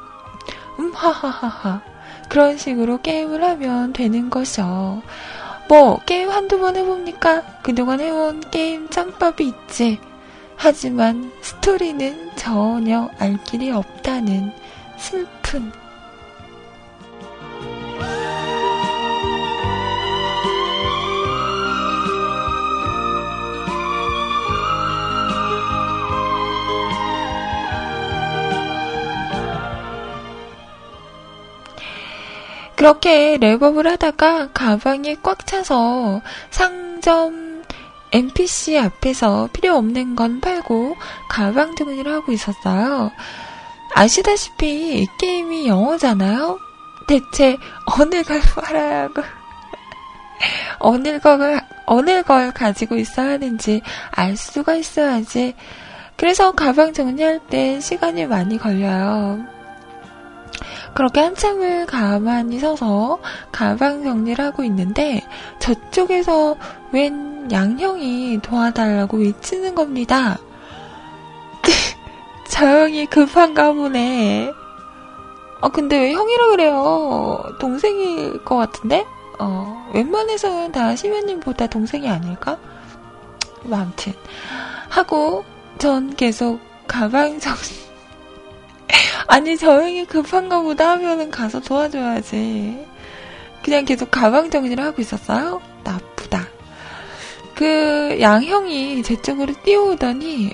음 0.78 0.92
하하하하. 0.95 1.82
그런 2.28 2.57
식으로 2.57 3.03
게임을 3.03 3.42
하면 3.42 3.92
되는 3.92 4.30
것이요. 4.30 5.03
뭐, 5.68 5.99
게임 6.07 6.30
한두 6.30 6.59
번 6.59 6.76
해봅니까? 6.76 7.42
그동안 7.62 8.01
해온 8.01 8.40
게임 8.51 8.88
짬밥이 8.88 9.49
있지. 9.49 9.99
하지만 10.57 11.32
스토리는 11.42 12.36
전혀 12.36 13.11
알 13.18 13.36
길이 13.45 13.70
없다는 13.70 14.53
슬픈 14.97 15.72
그렇게 32.85 33.39
랩업을 33.39 33.87
하다가 33.87 34.51
가방이 34.53 35.16
꽉 35.22 35.47
차서 35.47 36.20
상점 36.51 37.64
NPC 38.12 38.78
앞에서 38.78 39.49
필요 39.55 39.76
없는 39.76 40.14
건 40.14 40.43
팔고 40.43 40.95
가방 41.30 41.74
정리를 41.76 42.12
하고 42.12 42.30
있었어요. 42.30 43.11
아시다시피 43.95 45.01
이 45.01 45.07
게임이 45.18 45.66
영어잖아요? 45.66 46.59
대체 47.09 47.57
어느 47.99 48.22
걸 48.22 48.43
팔아야 48.55 49.05
하고 49.05 49.22
어느 50.78 51.18
걸, 51.20 51.62
어느 51.87 52.22
걸 52.22 52.53
가지고 52.53 52.97
있어야 52.97 53.30
하는지 53.30 53.80
알 54.11 54.37
수가 54.37 54.74
있어야지. 54.74 55.55
그래서 56.16 56.53
가방 56.53 56.93
정리할 56.93 57.41
때 57.49 57.80
시간이 57.80 58.26
많이 58.26 58.59
걸려요. 58.59 59.53
그렇게 60.94 61.20
한참을 61.20 61.86
가만히 61.86 62.59
서서 62.59 63.18
가방 63.50 64.05
정리를 64.05 64.44
하고 64.44 64.64
있는데 64.64 65.22
저쪽에서 65.59 66.57
웬 66.92 67.50
양형이 67.50 68.40
도와달라고 68.42 69.18
외치는 69.18 69.74
겁니다. 69.74 70.38
저 72.48 72.66
형이 72.66 73.07
급한가 73.07 73.72
보네. 73.72 74.52
어, 75.61 75.68
근데 75.70 75.98
왜 75.98 76.12
형이라 76.12 76.46
그래요? 76.50 77.42
동생일 77.59 78.44
것 78.44 78.57
같은데? 78.57 79.05
어, 79.38 79.90
웬만해서는 79.94 80.72
다 80.72 80.94
시면님보다 80.94 81.66
동생이 81.66 82.09
아닐까? 82.09 82.59
뭐, 83.62 83.78
아무튼. 83.78 84.12
하고, 84.88 85.44
전 85.78 86.14
계속 86.14 86.61
가방 86.86 87.40
정리, 87.40 87.59
아니, 89.26 89.57
저 89.57 89.82
형이 89.82 90.07
급한가 90.07 90.61
보다 90.61 90.91
하면은 90.93 91.30
가서 91.30 91.61
도와줘야지. 91.61 92.87
그냥 93.62 93.85
계속 93.85 94.11
가방 94.11 94.51
정리를 94.51 94.82
하고 94.85 95.01
있었어요? 95.01 95.61
나쁘다. 95.82 96.47
그 97.55 98.18
양형이 98.20 99.03
제 99.03 99.20
쪽으로 99.22 99.55
뛰어오더니 99.62 100.51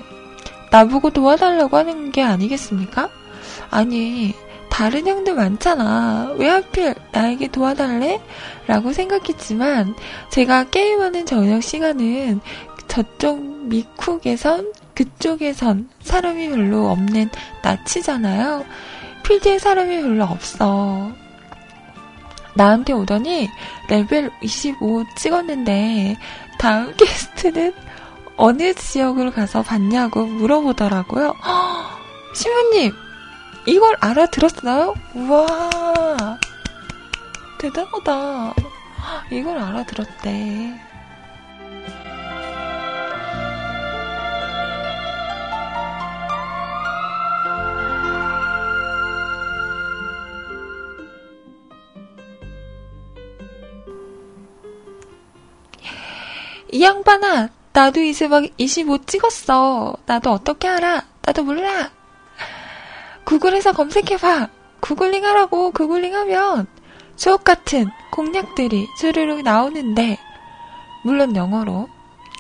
나보고 0.70 1.10
도와달라고 1.10 1.76
하는 1.76 2.12
게 2.12 2.22
아니겠습니까? 2.22 3.10
아니, 3.70 4.34
다른 4.70 5.06
형들 5.06 5.34
많잖아. 5.34 6.34
왜 6.38 6.48
하필 6.48 6.94
나에게 7.12 7.48
도와달래? 7.48 8.20
라고 8.66 8.92
생각했지만 8.92 9.94
제가 10.30 10.64
게임하는 10.70 11.26
저녁 11.26 11.62
시간은 11.62 12.40
저쪽 12.86 13.40
미쿡에선 13.66 14.72
그쪽에선 15.00 15.88
사람이 16.02 16.50
별로 16.50 16.90
없는 16.90 17.30
나치잖아요. 17.62 18.66
필드에 19.22 19.58
사람이 19.58 20.02
별로 20.02 20.24
없어. 20.24 21.10
나한테 22.54 22.92
오더니 22.92 23.48
레벨 23.88 24.30
25 24.42 25.04
찍었는데 25.16 26.18
다음 26.58 26.94
게스트는 26.98 27.72
어느 28.36 28.74
지역을 28.74 29.30
가서 29.30 29.62
봤냐고 29.62 30.26
물어보더라고요. 30.26 31.34
시모님, 32.36 32.92
이걸 33.66 33.96
알아들었어요? 34.00 34.94
우와, 35.14 36.38
대단하다. 37.58 38.54
이걸 39.32 39.56
알아들었대. 39.56 40.89
이 56.72 56.82
양반아, 56.82 57.48
나도 57.72 58.00
이제 58.00 58.28
막 58.28 58.44
25 58.56 59.04
찍었어. 59.04 59.96
나도 60.06 60.30
어떻게 60.30 60.68
알아? 60.68 61.04
나도 61.22 61.44
몰라. 61.44 61.90
구글에서 63.24 63.72
검색해봐. 63.72 64.48
구글링 64.80 65.24
하라고 65.24 65.72
구글링 65.72 66.14
하면 66.14 66.66
수업 67.16 67.44
같은 67.44 67.86
공략들이 68.12 68.86
주르륵 68.98 69.42
나오는데, 69.42 70.18
물론 71.04 71.36
영어로. 71.36 71.88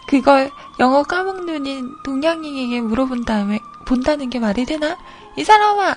그걸 0.06 0.50
영어 0.80 1.02
까먹는 1.02 2.02
동양인에게 2.04 2.80
물어본 2.80 3.24
다음에 3.24 3.58
본다는 3.86 4.30
게 4.30 4.38
말이 4.38 4.64
되나? 4.64 4.96
이 5.36 5.44
사람아! 5.44 5.94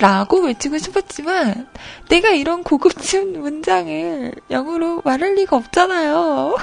라고 0.00 0.40
외치고 0.42 0.78
싶었지만, 0.78 1.68
내가 2.08 2.30
이런 2.30 2.62
고급진 2.62 3.40
문장을 3.40 4.34
영어로 4.50 5.02
말할 5.04 5.34
리가 5.34 5.56
없잖아요. 5.56 6.56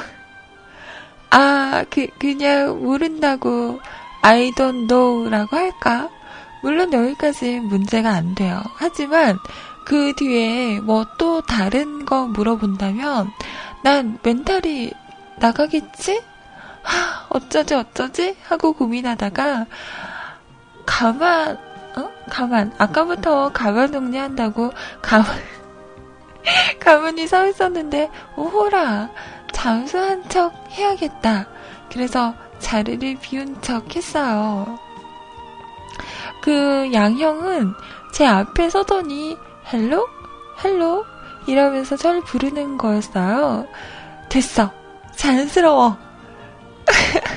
아, 1.38 1.84
그, 1.90 2.08
그냥 2.18 2.82
모른다고 2.82 3.82
I 4.22 4.52
don't 4.52 4.88
know 4.88 5.30
라고 5.30 5.58
할까? 5.58 6.10
물론 6.64 6.94
여기까지 6.94 7.60
문제가 7.60 8.12
안 8.12 8.36
돼요. 8.36 8.64
하지만 8.76 9.38
그 9.86 10.14
뒤에 10.16 10.80
뭐 10.80 11.06
또 11.18 11.42
다른 11.42 12.06
거 12.06 12.26
물어본다면 12.28 13.32
난 13.84 14.18
멘탈이 14.24 14.94
나가겠지? 15.36 16.22
하, 16.84 17.26
어쩌지 17.30 17.74
어쩌지? 17.74 18.38
하고 18.48 18.72
고민하다가 18.72 19.66
가만, 20.86 21.58
어? 21.98 22.12
가만. 22.30 22.74
아까부터 22.78 23.52
가만 23.52 23.92
정리한다고 23.92 24.72
가만, 25.02 25.28
가만히 26.80 27.28
서 27.28 27.46
있었는데, 27.46 28.10
오호라. 28.38 29.10
잠수한 29.52 30.28
척 30.30 30.54
해야겠다. 30.72 31.48
그래서 31.91 32.34
자리를 32.60 33.18
비운 33.22 33.62
척 33.62 33.96
했어요. 33.96 34.78
그 36.41 36.89
양형은 36.93 37.74
제 38.14 38.26
앞에 38.26 38.70
서더니 38.70 39.38
Hello? 39.72 40.08
Hello? 40.64 41.06
이러면서 41.48 41.96
저를 41.96 42.22
부르는 42.22 42.78
거였어요. 42.78 43.68
됐어. 44.30 44.72
자연스러워. 45.16 45.98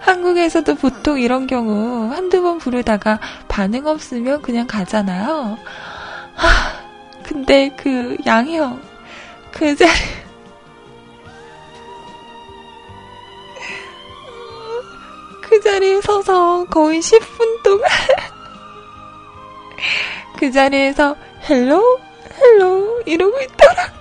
한국에서도 0.00 0.74
보통 0.74 1.18
이런 1.18 1.46
경우 1.46 2.12
한두 2.12 2.42
번 2.42 2.58
부르다가 2.58 3.18
반응 3.48 3.86
없으면 3.86 4.42
그냥 4.42 4.66
가잖아요. 4.66 5.56
하, 6.34 6.48
근데 7.22 7.70
그 7.76 8.16
양형, 8.26 8.80
그 9.50 9.74
자리, 9.74 9.90
그 15.54 15.60
자리에 15.60 16.00
서서 16.00 16.64
거의 16.64 16.98
10분 16.98 17.62
동안 17.62 17.88
그 20.36 20.50
자리에서 20.50 21.14
헬로 21.48 22.00
헬로 22.40 23.02
이러고 23.06 23.40
있더라. 23.40 23.84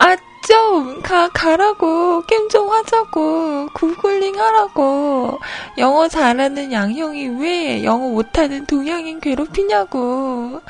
아, 0.00 0.16
좀, 0.50 1.00
가, 1.00 1.28
가라고. 1.28 2.22
게임 2.26 2.48
좀 2.48 2.68
하자고. 2.68 3.68
구글링 3.72 4.36
하라고. 4.36 5.38
영어 5.78 6.08
잘하는 6.08 6.72
양형이 6.72 7.28
왜 7.40 7.84
영어 7.84 8.08
못하는 8.08 8.66
동양인 8.66 9.20
괴롭히냐고. 9.20 10.60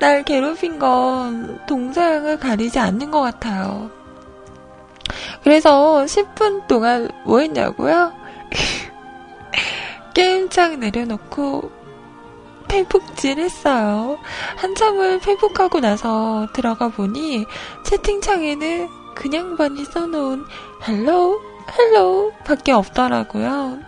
날 0.00 0.24
괴롭힌 0.24 0.80
건 0.80 1.64
동서양을 1.66 2.40
가리지 2.40 2.80
않는 2.80 3.12
것 3.12 3.20
같아요. 3.20 3.90
그래서 5.44 6.04
10분 6.04 6.66
동안 6.66 7.08
뭐 7.22 7.38
했냐고요? 7.38 8.12
게임창 10.14 10.80
내려놓고 10.80 11.83
페북질 12.74 13.38
했어요. 13.38 14.18
한참을 14.56 15.20
페북하고 15.20 15.78
나서 15.78 16.48
들어가 16.52 16.88
보니 16.88 17.46
채팅창에는 17.84 18.88
그 19.14 19.56
양반이 19.56 19.84
써놓은 19.84 20.44
hello 20.86 21.40
hello 21.78 22.32
밖에 22.44 22.72
없더라고요. 22.72 23.78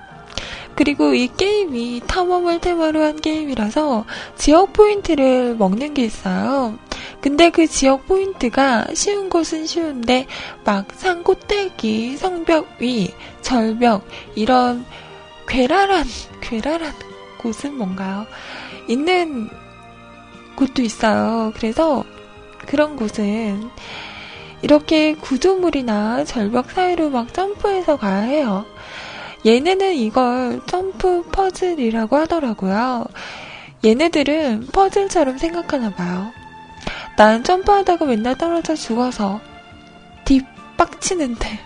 그리고 0.76 1.14
이 1.14 1.26
게임이 1.26 2.02
탐험을 2.06 2.60
테마로 2.60 3.02
한 3.02 3.20
게임이라서 3.20 4.04
지역 4.36 4.72
포인트를 4.72 5.56
먹는 5.56 5.94
게 5.94 6.04
있어요. 6.04 6.78
근데 7.20 7.50
그 7.50 7.66
지역 7.66 8.06
포인트가 8.06 8.86
쉬운 8.94 9.28
곳은 9.28 9.66
쉬운데 9.66 10.28
막 10.64 10.86
산꼭대기, 10.92 12.18
성벽 12.18 12.68
위, 12.78 13.12
절벽 13.40 14.06
이런 14.36 14.84
괴랄한 15.48 16.04
괴랄한 16.40 16.92
곳은 17.38 17.76
뭔가요? 17.76 18.26
있는 18.88 19.48
곳도 20.56 20.82
있어요. 20.82 21.52
그래서 21.56 22.04
그런 22.66 22.96
곳은 22.96 23.70
이렇게 24.62 25.14
구조물이나 25.14 26.24
절벽 26.24 26.70
사이로 26.70 27.10
막 27.10 27.32
점프해서 27.32 27.96
가야 27.96 28.20
해요. 28.22 28.64
얘네는 29.44 29.94
이걸 29.94 30.60
점프 30.66 31.22
퍼즐이라고 31.30 32.16
하더라고요. 32.16 33.06
얘네들은 33.84 34.68
퍼즐처럼 34.72 35.38
생각하나 35.38 35.90
봐요. 35.90 36.32
난 37.16 37.44
점프하다가 37.44 38.06
맨날 38.06 38.36
떨어져 38.36 38.74
죽어서 38.74 39.40
딥 40.24 40.44
빡치는데 40.76 41.65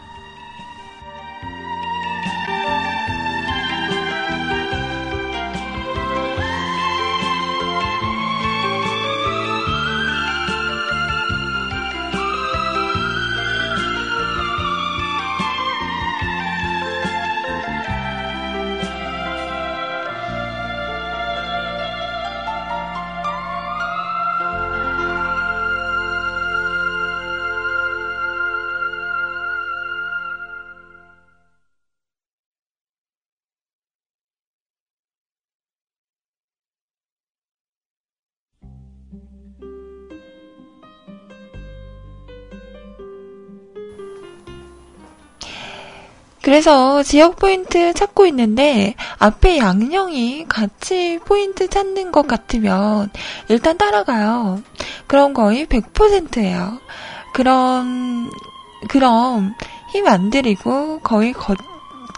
그래서 46.50 47.04
지역 47.04 47.36
포인트 47.36 47.94
찾고 47.94 48.26
있는데 48.26 48.96
앞에 49.20 49.58
양형이 49.58 50.46
같이 50.48 51.20
포인트 51.24 51.68
찾는 51.68 52.10
것 52.10 52.26
같으면 52.26 53.08
일단 53.48 53.78
따라가요. 53.78 54.60
그럼 55.06 55.32
거의 55.32 55.66
100%예요. 55.66 56.80
그럼 57.34 58.28
그럼 58.88 59.54
힘 59.92 60.08
안 60.08 60.30
들이고 60.30 60.98
거의 61.04 61.32
거, 61.32 61.54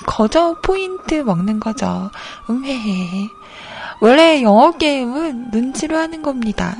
거저 0.06 0.62
포인트 0.62 1.16
먹는 1.16 1.60
거죠. 1.60 2.10
음헤헤. 2.48 3.28
원래 4.00 4.40
영어 4.42 4.70
게임은 4.70 5.50
눈치로 5.50 5.98
하는 5.98 6.22
겁니다. 6.22 6.78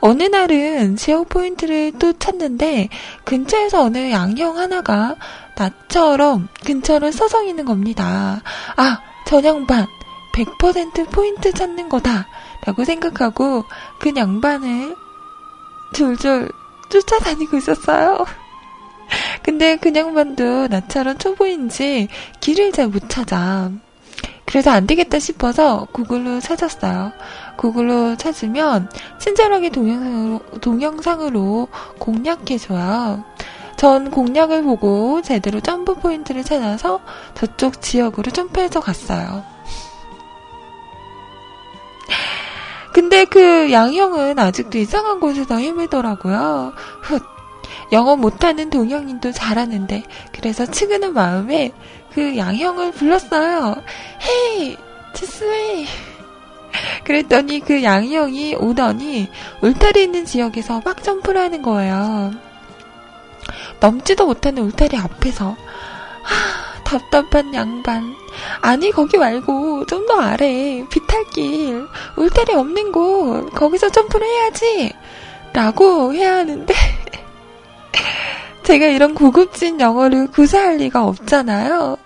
어느 0.00 0.22
날은 0.24 0.96
지역 0.96 1.28
포인트를 1.28 1.92
또 1.98 2.12
찾는데 2.12 2.88
근처에서 3.24 3.82
어느 3.82 4.10
양형 4.10 4.58
하나가 4.58 5.16
나처럼 5.56 6.48
근처를 6.64 7.12
서성이는 7.12 7.64
겁니다. 7.64 8.42
아, 8.76 9.00
저 9.26 9.42
양반 9.42 9.86
100% 10.34 11.10
포인트 11.10 11.52
찾는 11.52 11.88
거다. 11.88 12.28
라고 12.64 12.84
생각하고 12.84 13.64
그 13.98 14.12
양반을 14.14 14.94
줄줄 15.94 16.50
쫓아다니고 16.90 17.56
있었어요. 17.56 18.24
근데 19.42 19.76
그 19.76 19.92
양반도 19.94 20.68
나처럼 20.68 21.18
초보인지 21.18 22.08
길을 22.40 22.72
잘 22.72 22.88
못 22.88 23.08
찾아. 23.08 23.70
그래서 24.48 24.70
안 24.70 24.86
되겠다 24.86 25.18
싶어서 25.18 25.86
구글로 25.92 26.40
찾았어요. 26.40 27.12
구글로 27.58 28.16
찾으면 28.16 28.88
친절하게 29.20 29.68
동영상으로, 29.68 30.40
동영상으로 30.62 31.68
공략해줘요. 31.98 33.24
전 33.76 34.10
공략을 34.10 34.62
보고 34.62 35.20
제대로 35.20 35.60
점프 35.60 35.96
포인트를 35.96 36.44
찾아서 36.44 37.00
저쪽 37.34 37.82
지역으로 37.82 38.30
점프해서 38.30 38.80
갔어요. 38.80 39.44
근데 42.94 43.26
그 43.26 43.70
양형은 43.70 44.38
아직도 44.38 44.78
이상한 44.78 45.20
곳에서 45.20 45.58
헤매더라고요. 45.58 46.72
훗. 47.02 47.20
영어 47.92 48.16
못하는 48.16 48.70
동영인도 48.70 49.32
잘하는데 49.32 50.04
그래서 50.32 50.66
치그는 50.66 51.14
마음에 51.14 51.72
그 52.12 52.36
양형을 52.36 52.92
불렀어요. 52.92 53.76
헤이, 54.22 54.76
지스웨이. 55.14 55.86
그랬더니 57.04 57.60
그 57.60 57.82
양형이 57.82 58.54
오더니 58.56 59.28
울타리 59.62 60.04
있는 60.04 60.24
지역에서 60.24 60.80
막 60.84 61.02
점프를 61.02 61.40
하는 61.40 61.62
거예요. 61.62 62.32
넘지도 63.80 64.26
못하는 64.26 64.62
울타리 64.64 64.96
앞에서 64.96 65.56
하, 66.22 66.82
답답한 66.84 67.54
양반. 67.54 68.14
아니 68.60 68.90
거기 68.90 69.16
말고 69.18 69.86
좀 69.86 70.06
더 70.08 70.20
아래 70.20 70.82
비탈길 70.90 71.86
울타리 72.16 72.54
없는 72.54 72.92
곳 72.92 73.50
거기서 73.50 73.90
점프를 73.90 74.26
해야지 74.26 74.92
라고 75.52 76.14
해야 76.14 76.36
하는데 76.36 76.72
제가 78.68 78.84
이런 78.84 79.14
고급진 79.14 79.80
영어를 79.80 80.26
구사할 80.30 80.76
리가 80.76 81.02
없잖아요. 81.06 81.96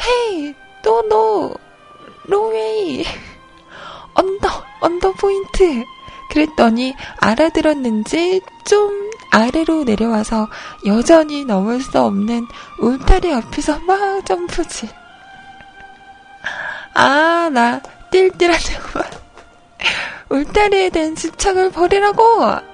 Hey, 0.00 0.52
또 0.82 1.06
no, 1.08 1.54
no 2.26 3.04
way, 4.12 4.26
under, 4.26 4.48
under 4.80 5.12
point. 5.12 5.84
그랬더니 6.30 6.96
알아들었는지 7.20 8.40
좀 8.66 9.08
아래로 9.30 9.84
내려와서 9.84 10.48
여전히 10.84 11.44
넘을 11.44 11.80
수 11.80 11.96
없는 11.96 12.44
울타리 12.80 13.32
앞에서 13.32 13.78
막 13.86 14.26
점프질. 14.26 14.88
아, 16.94 17.48
나 17.52 17.80
띨띨하냐고만. 18.10 19.04
울타리에 20.28 20.90
대한 20.90 21.14
집착을 21.14 21.70
버리라고! 21.70 22.71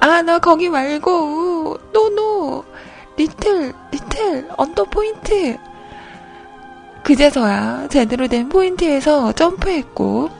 아, 0.00 0.22
나 0.22 0.38
거기 0.38 0.68
말고, 0.68 1.78
no 1.92 2.21
no, 2.21 2.64
Little, 3.16 3.72
little, 3.90 4.48
under 4.56 4.84
point. 4.84 5.56
그제서야 7.02 7.88
제대로 7.88 8.28
된 8.28 8.48
포인트에서 8.48 9.32
점프했고, 9.32 10.30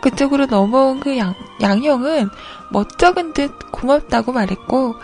그쪽으로 0.00 0.46
넘어온 0.46 1.00
그 1.00 1.16
양, 1.16 1.34
양형은 1.60 2.28
멋쩍은 2.70 3.32
듯 3.32 3.52
고맙다고 3.72 4.32
말했고, 4.32 4.94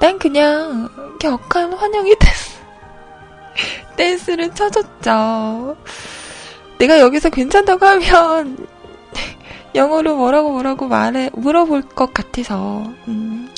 난 0.00 0.18
그냥 0.18 0.88
격한 1.18 1.72
환영의 1.72 2.14
댄스, 2.18 2.58
댄스를 3.96 4.54
쳐줬죠. 4.54 5.76
내가 6.78 7.00
여기서 7.00 7.30
괜찮다고 7.30 7.86
하면, 7.86 8.66
영어로 9.74 10.16
뭐라고 10.16 10.50
뭐라고 10.52 10.88
말해, 10.88 11.30
물어볼 11.34 11.82
것 11.82 12.14
같아서, 12.14 12.84
음, 13.08 13.48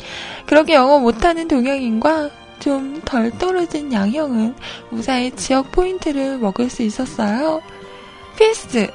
그렇게 0.47 0.75
영어 0.75 0.99
못하는 0.99 1.49
동양인과 1.49 2.31
좀 2.61 2.97
덜 3.07 3.31
떨어진 3.39 3.93
양형은 3.93 4.55
무사히 4.91 5.31
지역 5.31 5.71
포인트를 5.73 6.39
먹을 6.39 6.69
수 6.69 6.83
있었어요. 6.83 7.63
PS! 8.37 8.89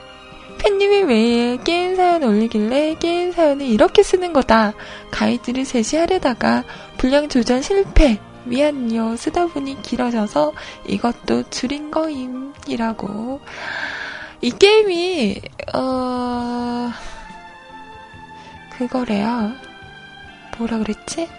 팬님이 0.60 1.04
매일 1.04 1.64
게임 1.64 1.96
사연 1.96 2.22
올리길래 2.22 2.98
게임 3.00 3.32
사연을 3.32 3.66
이렇게 3.66 4.04
쓰는 4.04 4.32
거다. 4.34 4.74
가이드를 5.10 5.64
제시하려다가 5.64 6.64
분량 6.98 7.28
조절 7.30 7.64
실패. 7.64 8.20
미안요. 8.44 9.16
쓰다 9.18 9.48
보니 9.48 9.82
길어져서 9.82 10.52
이것도 10.88 11.50
줄인 11.50 11.90
거임. 11.90 12.54
이라고. 12.68 13.40
이 14.42 14.50
게임이, 14.52 15.40
어, 15.76 16.92
그거래요. 18.78 19.52
뭐라 20.58 20.80
그랬지? 20.80 21.30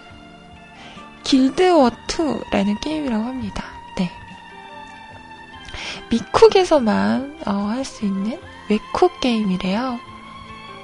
길드워2라는 1.23 2.79
게임이라고 2.81 3.23
합니다. 3.25 3.65
네. 3.97 4.09
미쿡에서만 6.09 7.39
어, 7.45 7.51
할 7.51 7.83
수 7.85 8.05
있는 8.05 8.39
웹쿡 8.69 9.19
게임이래요. 9.19 9.99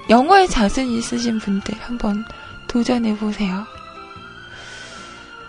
영어에 0.10 0.48
자신 0.48 0.90
있으신 0.98 1.40
분들 1.40 1.76
한번 1.80 2.26
도전해 2.68 3.16
보세요. 3.16 3.66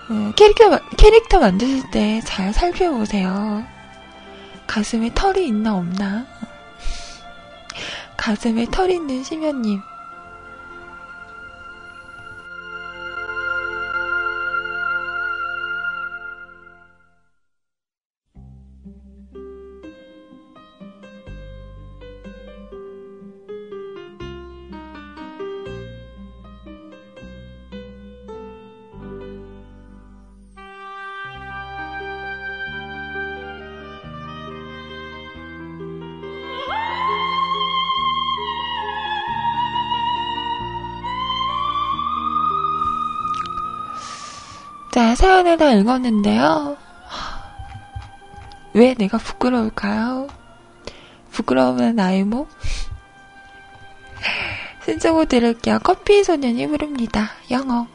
어, 0.09 0.33
캐릭터, 0.37 0.79
캐릭터 0.97 1.39
만드실 1.41 1.91
때 1.91 2.21
잘 2.25 2.53
살펴보세요. 2.53 3.65
가슴에 4.67 5.11
털이 5.15 5.47
있나 5.49 5.75
없나? 5.77 6.27
가슴에 8.21 8.67
털 8.71 8.91
있는 8.91 9.23
심연님. 9.23 9.81
사연을 45.21 45.59
다 45.59 45.71
읽었는데요. 45.73 46.79
왜 48.73 48.95
내가 48.95 49.19
부끄러울까요? 49.19 50.29
부끄러우면 51.31 51.97
나의 51.97 52.25
목? 52.25 52.49
신청곡 54.87 55.29
들을게요. 55.29 55.81
커피 55.83 56.25
소년이 56.25 56.67
부릅니다. 56.69 57.33
영어. 57.51 57.87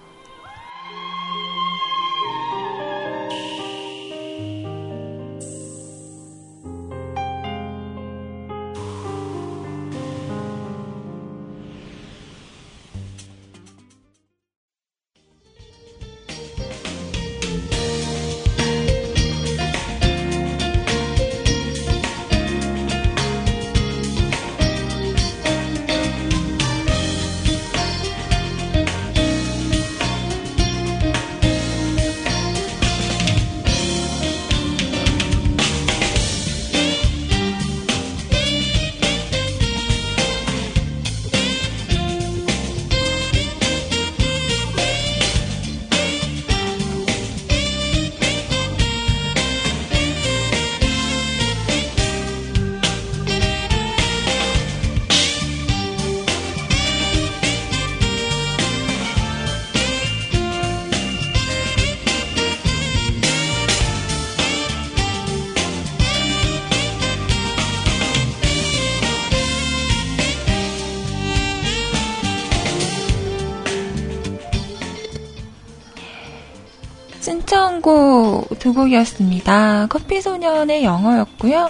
두 78.60 78.74
곡이었습니다. 78.74 79.88
커피소년의 79.88 80.84
영어였고요. 80.84 81.70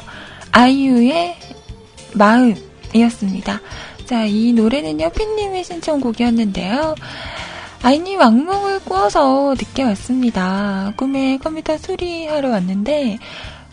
아이유의 0.51 1.35
마음이었습니다. 2.13 3.59
자, 4.05 4.25
이 4.25 4.53
노래는요, 4.53 5.09
핀님의 5.09 5.63
신청곡이었는데요. 5.63 6.95
아이님 7.83 8.21
악몽을 8.21 8.79
꾸어서 8.79 9.53
늦게 9.57 9.83
왔습니다. 9.83 10.93
꿈에 10.95 11.37
컴퓨터 11.37 11.77
수리하러 11.77 12.49
왔는데, 12.49 13.19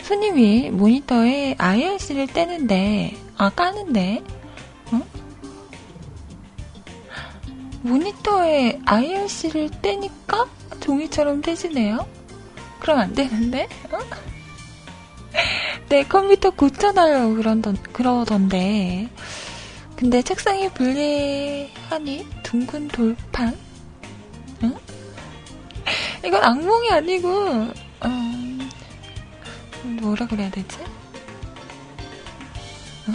손님이 0.03 0.71
모니터에 0.71 1.55
IRC를 1.59 2.27
떼는데, 2.27 3.17
아, 3.37 3.51
까는데, 3.51 4.23
어? 4.93 5.01
모니터에 7.83 8.81
IRC를 8.85 9.71
떼니까 9.81 10.47
종이처럼 10.81 11.43
떼지네요? 11.43 12.07
그럼 12.83 12.99
안 12.99 13.15
되는데? 13.15 13.69
어? 13.93 13.99
네, 15.89 16.03
컴퓨터 16.03 16.51
고쳐달라고 16.51 17.37
그런던, 17.37 17.77
그러던데. 17.93 19.09
근데 19.95 20.21
책상이 20.21 20.69
불리하니 20.71 22.27
둥근 22.43 22.89
돌판? 22.89 23.57
응? 24.65 24.77
이건 26.25 26.43
악몽이 26.43 26.91
아니고, 26.91 27.69
음, 28.05 28.71
뭐라 30.01 30.27
그래야 30.27 30.51
되지? 30.51 30.79
응? 33.11 33.15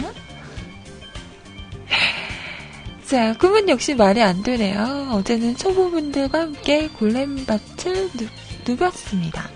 자, 3.04 3.34
꿈은 3.34 3.68
역시 3.68 3.94
말이 3.94 4.22
안 4.22 4.42
되네요. 4.42 5.10
어제는 5.12 5.56
초보분들과 5.56 6.40
함께 6.40 6.88
골렘밭을 6.88 8.10
누, 8.16 8.26
누볐습니다. 8.68 9.48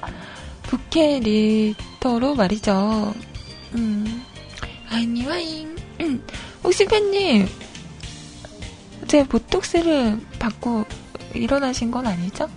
부캐 0.62 1.20
리터로 1.20 2.34
말이죠. 2.34 3.12
음, 3.74 4.24
아이니 4.88 5.26
와잉. 5.26 5.76
음, 6.00 6.26
혹시 6.64 6.86
팬님, 6.86 7.46
제 9.06 9.26
보톡스를 9.28 10.18
받고 10.38 10.86
일어나신 11.34 11.90
건 11.90 12.06
아니죠? 12.06 12.48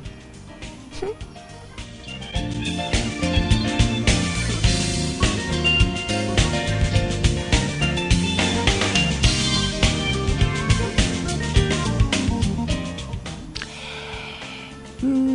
음, 15.03 15.34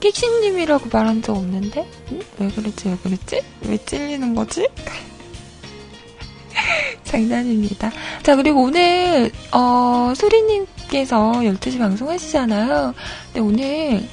킥신님이라고 0.00 0.88
말한 0.90 1.22
적 1.22 1.36
없는데? 1.36 1.86
응? 2.12 2.20
왜 2.38 2.48
그랬지, 2.48 2.88
왜 2.88 2.96
그랬지? 3.02 3.42
왜 3.62 3.76
찔리는 3.76 4.34
거지? 4.34 4.66
장난입니다. 7.04 7.90
자, 8.22 8.36
그리고 8.36 8.62
오늘, 8.62 9.30
어, 9.52 10.12
소리님께서 10.16 11.32
12시 11.32 11.78
방송하시잖아요. 11.78 12.94
근데 13.32 13.40
오늘, 13.40 14.08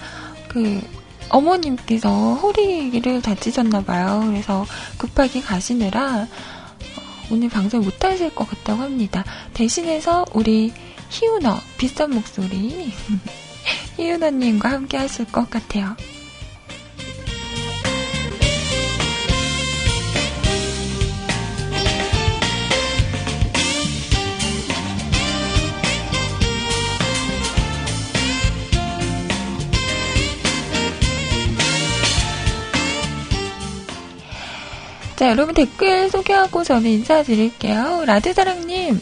그, 0.47 0.81
어머님께서 1.29 2.35
허리를 2.35 3.21
다치셨나봐요. 3.21 4.25
그래서 4.27 4.65
급하게 4.97 5.41
가시느라, 5.41 6.21
어, 6.21 7.01
오늘 7.31 7.49
방송 7.49 7.81
못 7.81 8.03
하실 8.03 8.33
것 8.33 8.49
같다고 8.49 8.81
합니다. 8.81 9.23
대신해서 9.53 10.25
우리 10.33 10.73
희우너, 11.09 11.57
비싼 11.77 12.11
목소리, 12.11 12.91
희우너님과 13.97 14.69
함께 14.69 14.97
하실 14.97 15.25
것 15.25 15.49
같아요. 15.49 15.95
자, 35.17 35.31
여러분 35.31 35.55
댓글 35.55 36.11
소개하고 36.11 36.63
저는 36.63 36.87
인사드릴게요. 36.91 38.03
라드사랑님, 38.05 39.01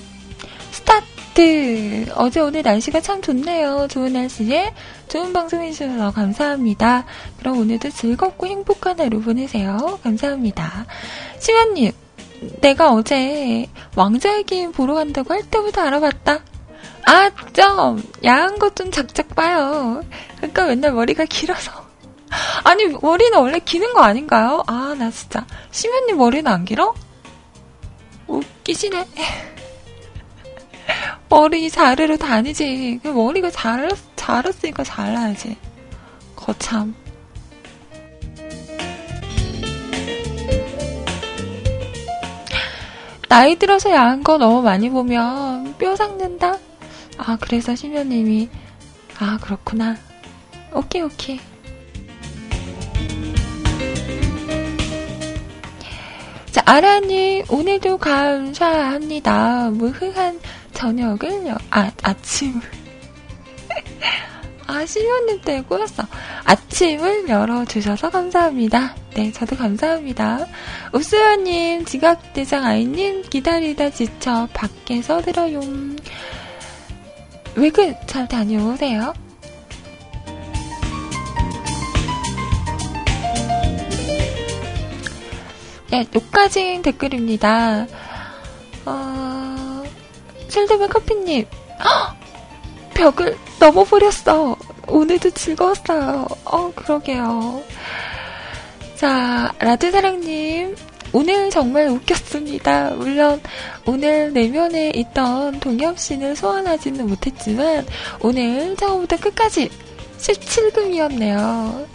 스타트! 1.40 2.06
어제 2.16 2.40
오늘 2.40 2.62
날씨가 2.62 3.02
참 3.02 3.22
좋네요. 3.22 3.90
좋은 3.90 4.14
날씨에 4.14 4.74
좋은 5.10 5.34
방송 5.34 5.62
해주셔서 5.62 6.12
감사합니다. 6.12 7.04
그럼 7.38 7.58
오늘도 7.60 7.90
즐겁고 7.90 8.48
행복한 8.48 8.98
하루 9.02 9.20
보내세요. 9.20 10.00
감사합니다. 10.02 10.86
시원님, 11.40 11.92
내가 12.62 12.94
어제 12.94 13.68
왕좌의 13.98 14.44
게임 14.46 14.72
보러 14.72 14.94
간다고 14.94 15.34
할 15.34 15.44
때부터 15.44 15.82
알아봤다. 15.82 16.40
아, 17.06 17.30
좀, 17.52 18.02
야한 18.24 18.58
것 18.58 18.74
좀 18.76 18.90
작작 18.92 19.36
봐요. 19.36 20.02
그러니까 20.38 20.66
맨날 20.68 20.94
머리가 20.94 21.26
길어서. 21.26 21.72
아니, 22.64 22.86
머리는 22.88 23.38
원래 23.38 23.60
기는 23.60 23.94
거 23.94 24.02
아닌가요? 24.02 24.64
아, 24.68 24.96
나 24.98 25.12
진짜. 25.12 25.46
시면님 25.72 26.18
머리는 26.18 26.50
안 26.50 26.64
길어? 26.64 26.94
웃기시네. 28.28 29.06
머리 31.30 31.70
자르러 31.70 32.18
다니지. 32.18 33.00
그 33.04 33.10
머리가 33.10 33.52
잘, 33.52 33.90
자랐으니까 34.16 34.84
잘라야지. 34.84 35.58
거참. 36.36 36.96
나이 43.28 43.58
들어서 43.58 43.92
야한 43.92 44.24
거 44.24 44.38
너무 44.38 44.62
많이 44.62 44.90
보면 44.90 45.76
뼈 45.78 45.96
삭는다? 45.96 46.58
아, 47.18 47.38
그래서 47.42 47.76
심연님이, 47.76 48.50
아, 49.20 49.38
그렇구나. 49.42 49.98
오케이, 50.74 51.02
오케이. 51.02 51.40
자, 56.52 56.62
아라님, 56.66 57.44
오늘도 57.50 57.98
감사합니다. 57.98 59.70
무흐한 59.72 60.40
저녁을, 60.76 61.48
요 61.48 61.58
아, 61.72 61.90
아침을. 62.04 62.62
아, 64.68 64.86
시면님 64.86 65.42
때 65.42 65.62
꼬였어. 65.62 66.04
아침을 66.44 67.30
열어주셔서 67.30 68.12
감사합니다. 68.12 68.96
네, 69.16 69.32
저도 69.32 69.56
감사합니다. 69.56 70.46
읍수연님, 70.94 71.86
지각대장 71.86 72.66
아이님, 72.66 73.24
기다리다 73.24 73.90
지쳐 73.90 74.48
밖에서 74.54 75.22
들어요. 75.22 75.62
외근 77.56 77.96
잘 78.06 78.28
다녀오세요. 78.28 79.14
네, 85.92 86.06
여기까지 86.14 86.82
댓글입니다. 86.82 87.88
어, 88.86 89.55
실드맨 90.50 90.90
커피님, 90.90 91.46
헉! 91.84 92.16
벽을 92.94 93.38
넘어버렸어. 93.60 94.56
오늘도 94.88 95.32
즐거웠어요. 95.32 96.28
어, 96.46 96.72
그러게요. 96.76 97.64
자, 98.96 99.52
라드사랑님, 99.60 100.76
오늘 101.12 101.50
정말 101.50 101.88
웃겼습니다. 101.90 102.92
물론 102.92 103.42
오늘 103.86 104.34
내면에 104.34 104.92
있던 104.96 105.60
동엽 105.60 106.00
씨는 106.00 106.36
소환하지는 106.36 107.08
못했지만 107.08 107.86
오늘 108.20 108.76
처음부터 108.76 109.18
끝까지 109.18 109.70
17금이었네요. 110.18 111.88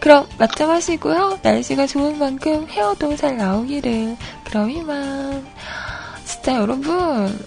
그럼 0.00 0.26
맞점 0.38 0.70
하시고요. 0.70 1.40
날씨가 1.42 1.86
좋은 1.86 2.18
만큼 2.18 2.66
헤어도 2.68 3.16
잘 3.16 3.36
나오기를. 3.36 4.16
그럼 4.44 4.70
이만. 4.70 5.46
진짜 6.24 6.56
여러분, 6.56 7.38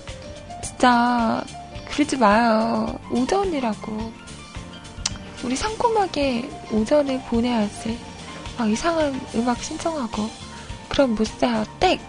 진짜 0.82 1.44
그러지 1.92 2.18
마요. 2.18 3.00
오전이라고. 3.12 4.12
우리 5.44 5.56
상콤하게 5.56 6.50
오전을 6.72 7.22
보내야지. 7.30 8.00
막 8.58 8.68
이상한 8.68 9.14
음악 9.36 9.62
신청하고. 9.62 10.28
그럼 10.90 11.14
못 11.14 11.28
사요. 11.28 11.64
땡! 11.80 12.00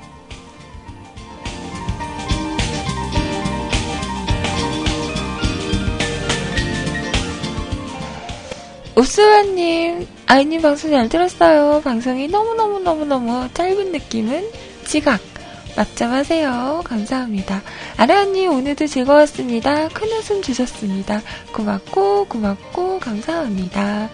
읍수라님, 8.97 10.09
아이님 10.25 10.63
방송 10.63 10.93
잘 10.93 11.11
들었어요. 11.11 11.83
방송이 11.85 12.27
너무너무너무너무 12.29 13.51
짧은 13.53 13.93
느낌은 13.93 14.51
지각. 14.87 15.32
맞점하세요. 15.77 16.83
감사합니다. 16.85 17.63
아라언니 17.97 18.47
오늘도 18.47 18.87
즐거웠습니다. 18.87 19.89
큰 19.89 20.09
웃음 20.09 20.43
주셨습니다. 20.43 21.23
고맙고 21.53 22.27
고맙고 22.27 23.01
감사합니다. 23.01 24.11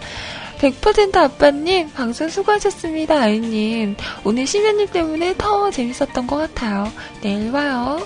100% 0.59 1.15
아빠님 1.15 1.91
방송 1.91 2.29
수고하셨습니다. 2.29 3.21
아이님 3.21 3.95
오늘 4.23 4.45
시면님 4.45 4.87
때문에 4.87 5.35
더 5.37 5.71
재밌었던 5.71 6.27
것 6.27 6.37
같아요. 6.37 6.91
내일 7.21 7.51
봐요. 7.51 8.05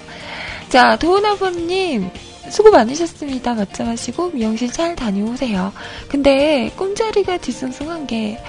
자 0.69 0.97
도훈 0.97 1.25
아버님 1.25 2.09
수고 2.49 2.71
많으셨습니다. 2.71 3.53
맞점하시고 3.53 4.31
미용실 4.31 4.71
잘 4.71 4.95
다녀오세요. 4.95 5.73
근데 6.07 6.71
꿈자리가 6.75 7.37
뒤숭숭한 7.37 8.05
게 8.05 8.39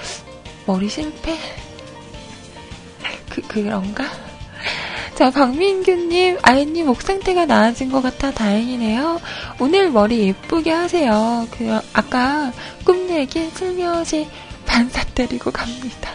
머리 0.65 0.89
실패? 0.89 1.35
그, 3.29 3.41
그런가? 3.41 4.24
자, 5.15 5.31
박민규님, 5.31 6.39
아이님 6.41 6.87
목 6.87 7.01
상태가 7.01 7.45
나아진 7.45 7.91
것 7.91 8.01
같아 8.01 8.31
다행이네요. 8.31 9.21
오늘 9.59 9.89
머리 9.89 10.27
예쁘게 10.27 10.71
하세요. 10.71 11.47
그, 11.51 11.79
아까 11.93 12.51
꿈 12.83 13.09
얘기 13.09 13.49
슬며시 13.49 14.27
반사 14.65 15.05
때리고 15.15 15.51
갑니다. 15.51 16.11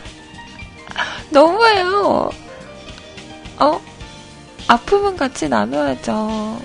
너무해요. 1.31 2.31
어? 3.59 3.81
아픔은 4.68 5.16
같이 5.16 5.48
나눠야죠. 5.48 6.59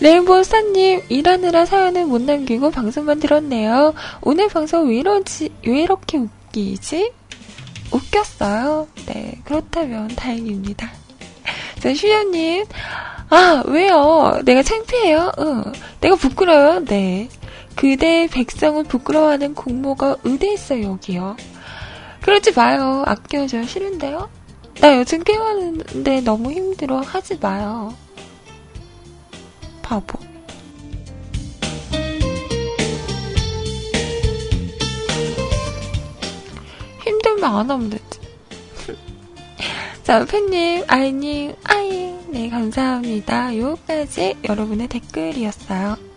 레인보우사님, 0.00 1.02
일하느라 1.08 1.66
사연을 1.66 2.06
못 2.06 2.22
남기고 2.22 2.70
방송만 2.70 3.20
들었네요. 3.20 3.94
오늘 4.20 4.48
방송 4.48 4.88
왜 4.88 4.96
이러지, 4.98 5.50
왜 5.66 5.82
이렇게 5.82 6.18
웃기지? 6.18 7.12
웃겼어요. 7.92 8.88
네, 9.06 9.40
그렇다면 9.44 10.08
다행입니다. 10.08 10.90
자, 11.80 11.94
슈녀님, 11.94 12.64
아, 13.30 13.62
왜요? 13.66 14.40
내가 14.44 14.62
창피해요? 14.62 15.32
응. 15.38 15.64
내가 16.00 16.16
부끄러워요? 16.16 16.84
네. 16.84 17.28
그대 17.74 18.28
백성을 18.30 18.82
부끄러워하는 18.84 19.54
공모가 19.54 20.16
의대 20.24 20.52
있어요, 20.52 20.92
여기요. 20.92 21.36
그러지 22.22 22.52
마요. 22.52 23.02
아껴줘. 23.06 23.64
싫은데요? 23.64 24.28
나 24.80 24.96
요즘 24.96 25.22
깨우는데 25.22 26.20
너무 26.22 26.52
힘들어. 26.52 27.00
하지 27.00 27.36
마요. 27.40 27.94
바보. 29.84 30.18
힘들면 37.04 37.44
안 37.44 37.70
하면 37.70 37.90
되지. 37.90 38.04
자, 40.02 40.24
팬님, 40.24 40.84
아이님, 40.88 41.54
아이, 41.64 42.14
네, 42.28 42.48
감사합니다. 42.48 43.56
요까지 43.56 44.36
여러분의 44.48 44.88
댓글이었어요. 44.88 46.13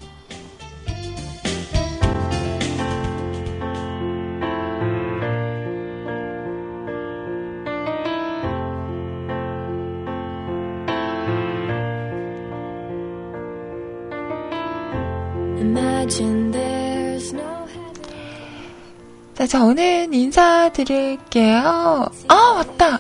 저는 19.48 20.14
인사드릴게요. 20.14 22.06
아, 22.28 22.54
맞다! 22.56 23.00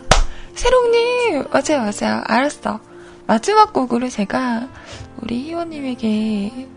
세롱님! 0.55 1.45
맞아요, 1.51 1.91
맞아요. 1.91 2.23
알았어. 2.25 2.79
마지막 3.27 3.73
곡으로 3.73 4.09
제가 4.09 4.67
우리 5.21 5.43
희원님에게 5.43 6.67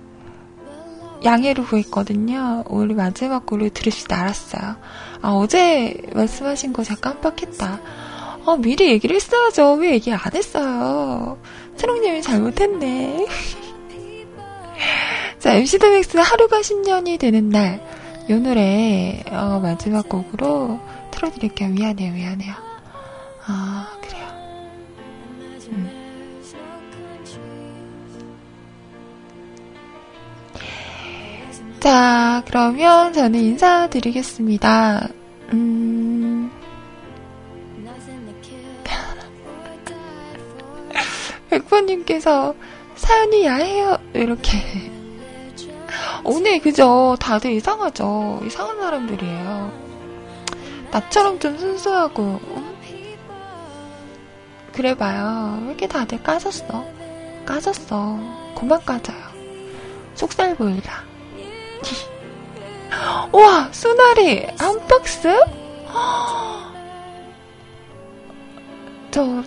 양해를 1.25 1.65
구했거든요. 1.65 2.65
우리 2.69 2.95
마지막 2.95 3.47
곡을 3.47 3.71
들읍시다. 3.71 4.21
알았어요. 4.21 4.77
아, 5.23 5.31
어제 5.33 5.97
말씀하신 6.15 6.73
거 6.73 6.83
제가 6.83 7.01
깜빡했다. 7.01 7.81
아, 8.47 8.57
미리 8.59 8.89
얘기를 8.89 9.15
했어야죠. 9.17 9.75
왜 9.75 9.93
얘기 9.93 10.13
안 10.13 10.19
했어요? 10.35 11.39
세롱님이 11.77 12.23
잘못했네. 12.23 13.27
자, 15.39 15.55
MC 15.55 15.79
더 15.79 15.91
맥스 15.91 16.17
하루가 16.17 16.61
10년이 16.61 17.19
되는 17.19 17.49
날. 17.51 17.81
이 18.31 18.35
노래 18.35 19.21
어, 19.33 19.59
마지막 19.59 20.09
곡으로 20.09 20.79
틀어드릴게요. 21.11 21.71
미안해요, 21.71 22.13
미안해요. 22.13 22.55
아 23.45 23.89
그래요. 24.01 24.25
음. 25.73 25.91
자, 31.81 32.45
그러면 32.47 33.13
저는 33.13 33.41
인사드리겠습니다. 33.41 35.09
음. 35.53 36.53
백퍼님께서 41.51 42.55
사연이 42.95 43.45
야해요. 43.45 43.99
이렇게. 44.15 45.00
오늘 46.25 46.61
그죠? 46.61 47.17
다들 47.21 47.53
이상하죠? 47.53 48.41
이상한 48.45 48.81
사람들이에요. 48.81 49.73
나처럼 50.91 51.39
좀 51.39 51.57
순수하고, 51.59 52.41
응? 52.57 52.71
그래봐요. 54.73 55.59
왜 55.63 55.69
이렇게 55.69 55.87
다들 55.87 56.23
까졌어? 56.23 56.85
까졌어. 57.45 58.19
그만 58.57 58.81
까져요. 58.85 59.19
속살 60.15 60.57
보이라. 60.57 61.05
우와, 63.33 63.69
수나리! 63.73 64.47
한 64.59 64.79
박스? 64.87 65.29
저, 69.11 69.43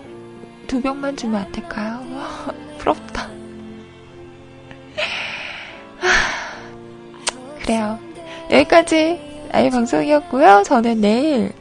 두 0.66 0.80
병만 0.80 1.16
주면 1.16 1.42
안 1.42 1.52
될까요? 1.52 2.00
부럽다. 2.78 3.28
그래요. 7.64 7.98
여기까지 8.50 9.48
아이 9.50 9.70
방송이었고요. 9.70 10.64
저는 10.66 11.00
내일 11.00 11.52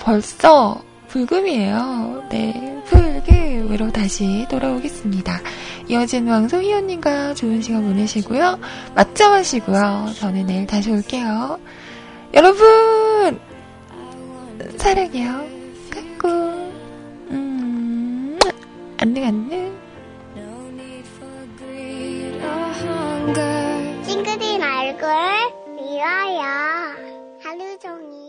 벌써 0.00 0.82
불금이에요. 1.08 2.24
네, 2.30 2.82
불금으로 2.86 3.92
다시 3.92 4.44
돌아오겠습니다. 4.50 5.40
이어진 5.86 6.26
방송 6.26 6.60
희원님과 6.62 7.34
좋은 7.34 7.62
시간 7.62 7.82
보내시고요. 7.82 8.58
맞점 8.96 9.32
하시고요. 9.32 10.06
저는 10.18 10.46
내일 10.46 10.66
다시 10.66 10.90
올게요. 10.90 11.60
여러분 12.34 13.38
사랑해요. 14.76 15.44
까꾸 15.90 16.28
음, 17.30 18.36
안녕 18.98 19.24
안녕. 19.26 19.74
싱그린 24.14 24.62
얼굴 24.62 25.08
미워요. 25.74 26.40
하루 27.42 27.76
종일. 27.80 28.23